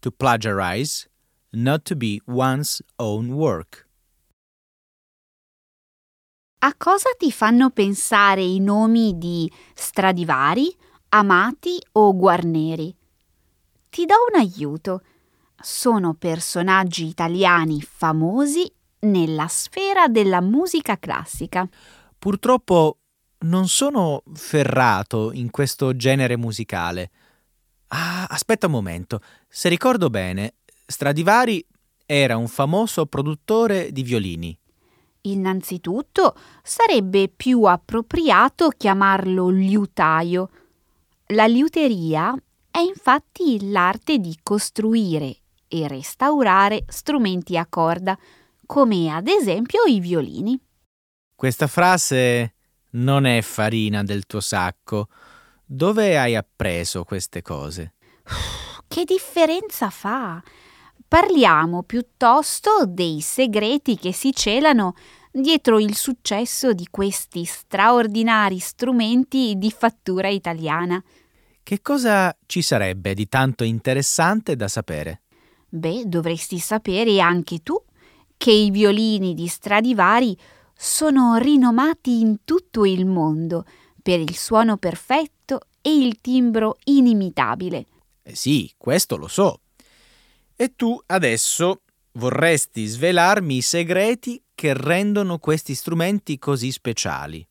To 0.00 0.10
plagiarize, 0.10 1.08
not 1.54 1.84
to 1.84 1.96
be 1.96 2.20
one's 2.26 2.82
own 2.96 3.30
work. 3.30 3.86
A 6.58 6.74
cosa 6.76 7.10
ti 7.18 7.30
fanno 7.30 7.70
pensare 7.70 8.42
i 8.42 8.58
nomi 8.58 9.18
di 9.18 9.50
Stradivari, 9.74 10.74
Amati 11.10 11.78
o 11.92 12.16
Guarneri? 12.16 12.94
Ti 13.90 14.06
do 14.06 14.14
un 14.32 14.40
aiuto. 14.40 15.02
Sono 15.60 16.14
personaggi 16.14 17.06
italiani 17.06 17.82
famosi 17.82 18.70
nella 19.00 19.46
sfera 19.46 20.08
della 20.08 20.40
musica 20.40 20.98
classica. 20.98 21.68
Purtroppo 22.18 22.98
non 23.40 23.68
sono 23.68 24.22
ferrato 24.32 25.32
in 25.32 25.50
questo 25.50 25.94
genere 25.94 26.36
musicale. 26.36 27.10
Ah, 27.88 28.24
aspetta 28.24 28.66
un 28.66 28.72
momento. 28.72 29.20
Se 29.48 29.68
ricordo 29.68 30.08
bene, 30.08 30.54
Stradivari 30.86 31.64
era 32.06 32.36
un 32.36 32.48
famoso 32.48 33.06
produttore 33.06 33.90
di 33.92 34.02
violini. 34.02 34.56
Innanzitutto 35.22 36.36
sarebbe 36.62 37.28
più 37.28 37.62
appropriato 37.62 38.68
chiamarlo 38.68 39.48
liutaio. 39.48 40.50
La 41.28 41.46
liuteria 41.46 42.34
è 42.70 42.78
infatti 42.78 43.70
l'arte 43.70 44.18
di 44.18 44.38
costruire 44.42 45.36
e 45.66 45.88
restaurare 45.88 46.84
strumenti 46.88 47.56
a 47.56 47.66
corda, 47.66 48.18
come 48.66 49.10
ad 49.10 49.28
esempio 49.28 49.84
i 49.84 50.00
violini. 50.00 50.60
Questa 51.34 51.66
frase 51.66 52.54
non 52.90 53.24
è 53.24 53.40
farina 53.40 54.02
del 54.02 54.26
tuo 54.26 54.40
sacco. 54.40 55.08
Dove 55.64 56.18
hai 56.18 56.36
appreso 56.36 57.04
queste 57.04 57.40
cose? 57.40 57.94
Che 58.86 59.04
differenza 59.04 59.88
fa? 59.88 60.42
Parliamo 61.14 61.84
piuttosto 61.84 62.86
dei 62.88 63.20
segreti 63.20 63.96
che 63.96 64.12
si 64.12 64.32
celano 64.32 64.96
dietro 65.30 65.78
il 65.78 65.94
successo 65.94 66.72
di 66.72 66.88
questi 66.90 67.44
straordinari 67.44 68.58
strumenti 68.58 69.54
di 69.56 69.70
fattura 69.70 70.26
italiana. 70.26 71.00
Che 71.62 71.82
cosa 71.82 72.36
ci 72.46 72.62
sarebbe 72.62 73.14
di 73.14 73.28
tanto 73.28 73.62
interessante 73.62 74.56
da 74.56 74.66
sapere? 74.66 75.22
Beh, 75.68 76.02
dovresti 76.06 76.58
sapere 76.58 77.20
anche 77.20 77.62
tu 77.62 77.80
che 78.36 78.50
i 78.50 78.72
violini 78.72 79.34
di 79.34 79.46
Stradivari 79.46 80.36
sono 80.74 81.36
rinomati 81.36 82.18
in 82.22 82.38
tutto 82.42 82.84
il 82.84 83.06
mondo 83.06 83.64
per 84.02 84.18
il 84.18 84.34
suono 84.34 84.78
perfetto 84.78 85.60
e 85.80 85.96
il 85.96 86.20
timbro 86.20 86.78
inimitabile. 86.86 87.86
Eh 88.20 88.34
sì, 88.34 88.68
questo 88.76 89.16
lo 89.16 89.28
so. 89.28 89.60
E 90.56 90.74
tu 90.74 91.00
adesso 91.06 91.82
vorresti 92.12 92.86
svelarmi 92.86 93.56
i 93.56 93.62
segreti 93.62 94.42
che 94.54 94.72
rendono 94.74 95.38
questi 95.38 95.74
strumenti 95.74 96.38
così 96.38 96.70
speciali. 96.70 97.46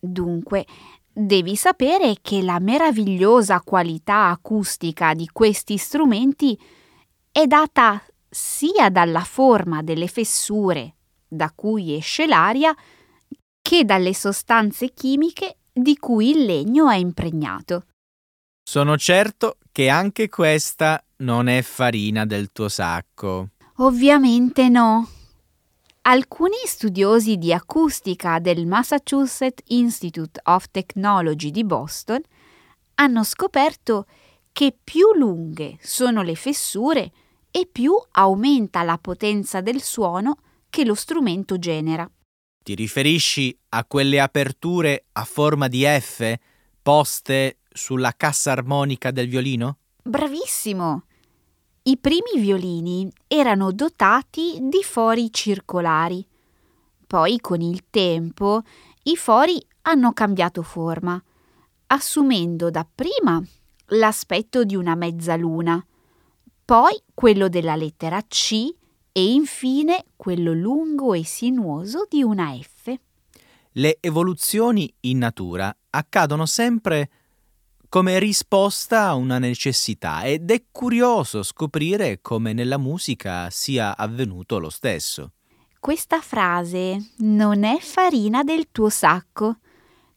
Dunque, 0.00 0.64
devi 1.12 1.56
sapere 1.56 2.16
che 2.22 2.42
la 2.42 2.60
meravigliosa 2.60 3.60
qualità 3.60 4.28
acustica 4.28 5.14
di 5.14 5.28
questi 5.32 5.76
strumenti 5.76 6.58
è 7.32 7.46
data 7.46 8.00
sia 8.30 8.88
dalla 8.90 9.24
forma 9.24 9.82
delle 9.82 10.06
fessure 10.06 10.94
da 11.26 11.52
cui 11.54 11.94
esce 11.94 12.26
l'aria 12.26 12.74
che 13.60 13.84
dalle 13.84 14.14
sostanze 14.14 14.92
chimiche 14.92 15.58
di 15.72 15.96
cui 15.98 16.30
il 16.30 16.44
legno 16.44 16.88
è 16.88 16.96
impregnato. 16.96 17.86
Sono 18.62 18.96
certo 18.96 19.58
che 19.72 19.88
anche 19.88 20.28
questa 20.28 21.02
non 21.18 21.48
è 21.48 21.62
farina 21.62 22.24
del 22.24 22.52
tuo 22.52 22.68
sacco. 22.68 23.48
Ovviamente 23.76 24.68
no. 24.68 25.08
Alcuni 26.02 26.56
studiosi 26.64 27.36
di 27.36 27.52
acustica 27.52 28.38
del 28.38 28.66
Massachusetts 28.66 29.62
Institute 29.68 30.40
of 30.44 30.66
Technology 30.70 31.50
di 31.50 31.64
Boston 31.64 32.20
hanno 32.94 33.24
scoperto 33.24 34.06
che 34.52 34.76
più 34.82 35.12
lunghe 35.14 35.76
sono 35.80 36.22
le 36.22 36.34
fessure 36.34 37.12
e 37.50 37.68
più 37.70 37.92
aumenta 38.12 38.82
la 38.82 38.98
potenza 38.98 39.60
del 39.60 39.82
suono 39.82 40.38
che 40.70 40.84
lo 40.84 40.94
strumento 40.94 41.58
genera. 41.58 42.10
Ti 42.62 42.74
riferisci 42.74 43.56
a 43.70 43.84
quelle 43.84 44.20
aperture 44.20 45.06
a 45.12 45.24
forma 45.24 45.68
di 45.68 45.84
F 45.84 46.34
poste 46.82 47.58
sulla 47.70 48.14
cassa 48.16 48.52
armonica 48.52 49.10
del 49.10 49.28
violino? 49.28 49.78
Bravissimo! 50.02 51.07
I 51.88 51.96
primi 51.96 52.38
violini 52.38 53.10
erano 53.26 53.72
dotati 53.72 54.58
di 54.60 54.82
fori 54.82 55.32
circolari. 55.32 56.22
Poi, 57.06 57.40
con 57.40 57.62
il 57.62 57.84
tempo, 57.88 58.60
i 59.04 59.16
fori 59.16 59.58
hanno 59.82 60.12
cambiato 60.12 60.60
forma, 60.60 61.18
assumendo 61.86 62.68
dapprima 62.68 63.42
l'aspetto 63.86 64.64
di 64.64 64.76
una 64.76 64.96
mezzaluna, 64.96 65.82
poi 66.62 66.94
quello 67.14 67.48
della 67.48 67.74
lettera 67.74 68.20
C 68.20 68.68
e 69.10 69.32
infine 69.32 70.04
quello 70.14 70.52
lungo 70.52 71.14
e 71.14 71.24
sinuoso 71.24 72.06
di 72.06 72.22
una 72.22 72.54
F. 72.60 72.94
Le 73.72 73.96
evoluzioni 74.00 74.92
in 75.00 75.16
natura 75.16 75.74
accadono 75.88 76.44
sempre 76.44 77.08
come 77.88 78.18
risposta 78.18 79.06
a 79.06 79.14
una 79.14 79.38
necessità 79.38 80.24
ed 80.24 80.50
è 80.50 80.64
curioso 80.70 81.42
scoprire 81.42 82.20
come 82.20 82.52
nella 82.52 82.76
musica 82.76 83.48
sia 83.50 83.96
avvenuto 83.96 84.58
lo 84.58 84.68
stesso. 84.68 85.32
Questa 85.80 86.20
frase 86.20 87.12
non 87.18 87.64
è 87.64 87.78
farina 87.78 88.42
del 88.42 88.68
tuo 88.72 88.90
sacco. 88.90 89.58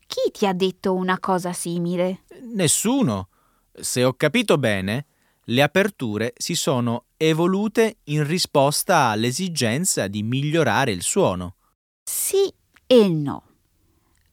Chi 0.06 0.30
ti 0.30 0.46
ha 0.46 0.52
detto 0.52 0.94
una 0.94 1.18
cosa 1.18 1.52
simile? 1.52 2.24
Nessuno. 2.54 3.28
Se 3.72 4.04
ho 4.04 4.12
capito 4.14 4.58
bene, 4.58 5.06
le 5.44 5.62
aperture 5.62 6.34
si 6.36 6.54
sono 6.54 7.06
evolute 7.16 8.00
in 8.04 8.26
risposta 8.26 9.06
all'esigenza 9.06 10.08
di 10.08 10.22
migliorare 10.22 10.90
il 10.90 11.02
suono. 11.02 11.56
Sì 12.04 12.52
e 12.86 13.08
no 13.08 13.51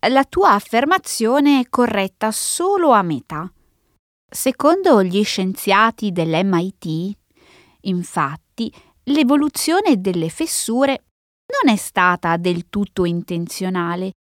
la 0.07 0.23
tua 0.23 0.53
affermazione 0.53 1.59
è 1.59 1.69
corretta 1.69 2.31
solo 2.31 2.91
a 2.91 3.01
metà. 3.01 3.51
Secondo 4.31 5.03
gli 5.03 5.23
scienziati 5.23 6.11
dell'MIT, 6.11 7.17
infatti, 7.81 8.71
l'evoluzione 9.05 9.99
delle 9.99 10.29
fessure 10.29 11.03
non 11.63 11.73
è 11.73 11.77
stata 11.77 12.37
del 12.37 12.69
tutto 12.69 13.05
intenzionale, 13.05 14.13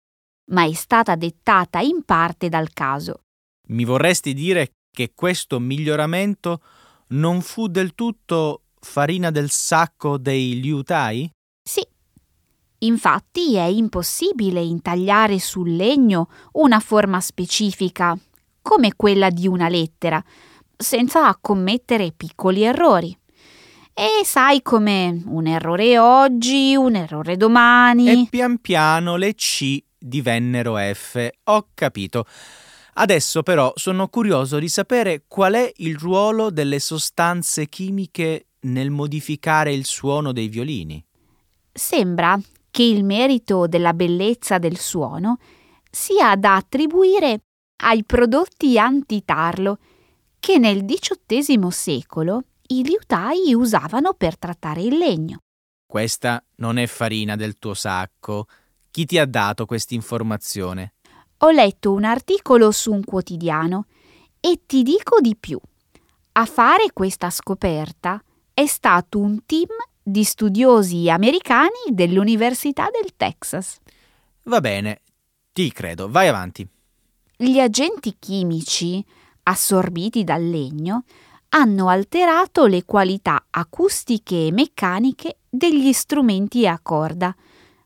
ma 0.51 0.65
è 0.65 0.73
stata 0.73 1.15
dettata 1.15 1.81
in 1.81 2.03
parte 2.05 2.49
dal 2.49 2.73
caso. 2.73 3.21
Mi 3.69 3.85
vorresti 3.85 4.33
dire 4.33 4.73
che 4.91 5.13
questo 5.15 5.59
miglioramento 5.61 6.63
non 7.09 7.43
fu 7.43 7.69
del 7.69 7.95
tutto 7.95 8.63
farina 8.81 9.31
del 9.31 9.51
sacco 9.51 10.17
dei 10.17 10.61
liutai? 10.61 11.31
Infatti 12.81 13.57
è 13.57 13.65
impossibile 13.65 14.61
intagliare 14.61 15.41
sul 15.41 15.75
legno 15.75 16.29
una 16.53 16.79
forma 16.79 17.21
specifica, 17.21 18.17
come 18.63 18.95
quella 18.95 19.31
di 19.31 19.49
una 19.49 19.69
lettera, 19.69 20.23
senza 20.77 21.37
commettere 21.41 22.13
piccoli 22.17 22.63
errori. 22.63 23.17
E 23.93 24.25
sai 24.25 24.63
come 24.63 25.23
un 25.27 25.49
errore 25.49 25.99
oggi, 25.99 26.77
un 26.77 26.95
errore 26.95 27.37
domani. 27.37 28.09
E 28.09 28.27
pian 28.31 28.59
piano 28.59 29.17
le 29.17 29.35
C 29.35 29.83
divennero 29.99 30.77
F. 30.77 31.29
Ho 31.45 31.71
capito. 31.75 32.25
Adesso 32.95 33.43
però 33.43 33.73
sono 33.75 34.07
curioso 34.07 34.61
di 34.61 34.69
sapere 34.69 35.25
qual 35.27 35.55
è 35.55 35.73
il 35.79 35.97
ruolo 35.97 36.51
delle 36.51 36.79
sostanze 36.79 37.67
chimiche 37.67 38.47
nel 38.61 38.91
modificare 38.91 39.73
il 39.73 39.85
suono 39.85 40.31
dei 40.31 40.47
violini. 40.47 41.05
Sembra 41.73 42.39
che 42.79 42.85
il 42.85 43.03
merito 43.03 43.67
della 43.67 43.93
bellezza 43.93 44.59
del 44.59 44.79
suono 44.79 45.39
sia 45.91 46.37
da 46.37 46.55
attribuire 46.55 47.41
ai 47.83 48.05
prodotti 48.05 48.79
antitarlo 48.79 49.79
che 50.39 50.59
nel 50.59 50.85
XVIII 50.85 51.73
secolo 51.73 52.43
i 52.69 52.85
liutai 52.85 53.53
usavano 53.53 54.15
per 54.15 54.39
trattare 54.39 54.83
il 54.83 54.97
legno. 54.97 55.39
Questa 55.85 56.41
non 56.59 56.79
è 56.79 56.87
farina 56.87 57.35
del 57.35 57.59
tuo 57.59 57.75
sacco. 57.75 58.47
Chi 58.93 59.07
ti 59.07 59.19
ha 59.19 59.27
dato 59.27 59.67
questa 59.67 59.95
informazione? 59.95 60.95
Ho 61.39 61.51
letto 61.51 61.91
un 61.91 62.05
articolo 62.05 62.71
su 62.71 62.93
un 62.93 63.03
quotidiano 63.03 63.87
e 64.39 64.61
ti 64.67 64.85
dico 64.85 65.19
di 65.21 65.35
più. 65.35 65.59
A 66.31 66.45
fare 66.45 66.93
questa 66.93 67.29
scoperta 67.29 68.23
è 68.55 68.67
stato 68.67 69.19
un 69.19 69.45
team 69.47 69.67
di 70.09 70.25
studiosi 70.25 71.11
americani 71.11 71.91
dell'Università 71.91 72.89
del 72.91 73.13
Texas. 73.15 73.79
Va 74.45 74.61
bene, 74.61 75.03
ti 75.53 75.71
credo, 75.71 76.09
vai 76.09 76.29
avanti. 76.29 76.67
Gli 77.37 77.61
agenti 77.61 78.17
chimici 78.19 79.05
assorbiti 79.43 80.25
dal 80.25 80.43
legno 80.43 81.05
hanno 81.51 81.89
alterato 81.89 82.67
le 82.67 82.85
qualità 82.85 83.47
acustiche 83.51 84.47
e 84.47 84.53
meccaniche 84.53 85.39
degli 85.49 85.93
strumenti 85.93 86.67
a 86.67 86.79
corda, 86.81 87.35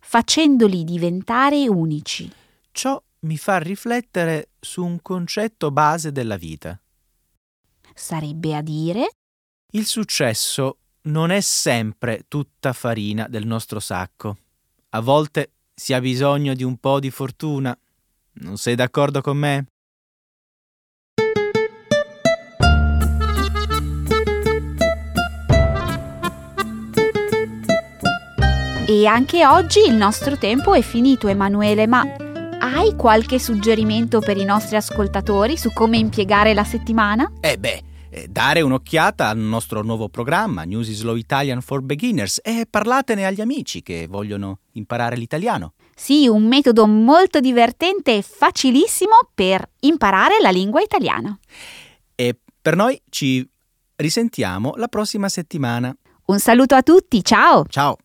facendoli 0.00 0.84
diventare 0.84 1.68
unici. 1.68 2.30
Ciò 2.70 3.02
mi 3.20 3.36
fa 3.36 3.58
riflettere 3.58 4.50
su 4.60 4.84
un 4.84 5.00
concetto 5.02 5.70
base 5.70 6.12
della 6.12 6.36
vita. 6.36 6.80
Sarebbe 7.94 8.56
a 8.56 8.62
dire? 8.62 9.10
Il 9.72 9.86
successo 9.86 10.78
non 11.04 11.30
è 11.30 11.40
sempre 11.40 12.24
tutta 12.28 12.72
farina 12.72 13.26
del 13.28 13.46
nostro 13.46 13.80
sacco. 13.80 14.36
A 14.90 15.00
volte 15.00 15.50
si 15.74 15.94
ha 15.94 16.00
bisogno 16.00 16.54
di 16.54 16.62
un 16.62 16.76
po' 16.76 17.00
di 17.00 17.10
fortuna. 17.10 17.76
Non 18.34 18.56
sei 18.56 18.74
d'accordo 18.74 19.20
con 19.20 19.36
me? 19.36 19.66
E 28.86 29.06
anche 29.06 29.46
oggi 29.46 29.80
il 29.86 29.94
nostro 29.94 30.36
tempo 30.36 30.74
è 30.74 30.82
finito, 30.82 31.26
Emanuele, 31.26 31.86
ma 31.86 32.02
hai 32.60 32.94
qualche 32.94 33.38
suggerimento 33.38 34.20
per 34.20 34.36
i 34.36 34.44
nostri 34.44 34.76
ascoltatori 34.76 35.56
su 35.56 35.72
come 35.72 35.96
impiegare 35.96 36.52
la 36.52 36.64
settimana? 36.64 37.30
Eh 37.40 37.56
beh, 37.56 37.82
eh, 38.12 38.28
dare 38.28 38.60
un'occhiata 38.60 39.28
al 39.28 39.38
nostro 39.38 39.82
nuovo 39.82 40.10
programma 40.10 40.64
News 40.64 40.88
is 40.88 40.98
Slow 40.98 41.16
Italian 41.16 41.62
for 41.62 41.80
Beginners 41.80 42.40
e 42.42 42.66
parlatene 42.68 43.24
agli 43.24 43.40
amici 43.40 43.82
che 43.82 44.06
vogliono 44.06 44.58
imparare 44.72 45.16
l'italiano. 45.16 45.72
Sì, 45.94 46.28
un 46.28 46.46
metodo 46.46 46.86
molto 46.86 47.40
divertente 47.40 48.16
e 48.16 48.22
facilissimo 48.22 49.30
per 49.34 49.66
imparare 49.80 50.40
la 50.40 50.50
lingua 50.50 50.82
italiana. 50.82 51.36
E 52.14 52.38
per 52.60 52.76
noi 52.76 53.00
ci 53.08 53.48
risentiamo 53.96 54.74
la 54.76 54.88
prossima 54.88 55.28
settimana. 55.28 55.94
Un 56.26 56.38
saluto 56.38 56.74
a 56.74 56.82
tutti, 56.82 57.24
ciao! 57.24 57.64
Ciao! 57.68 57.96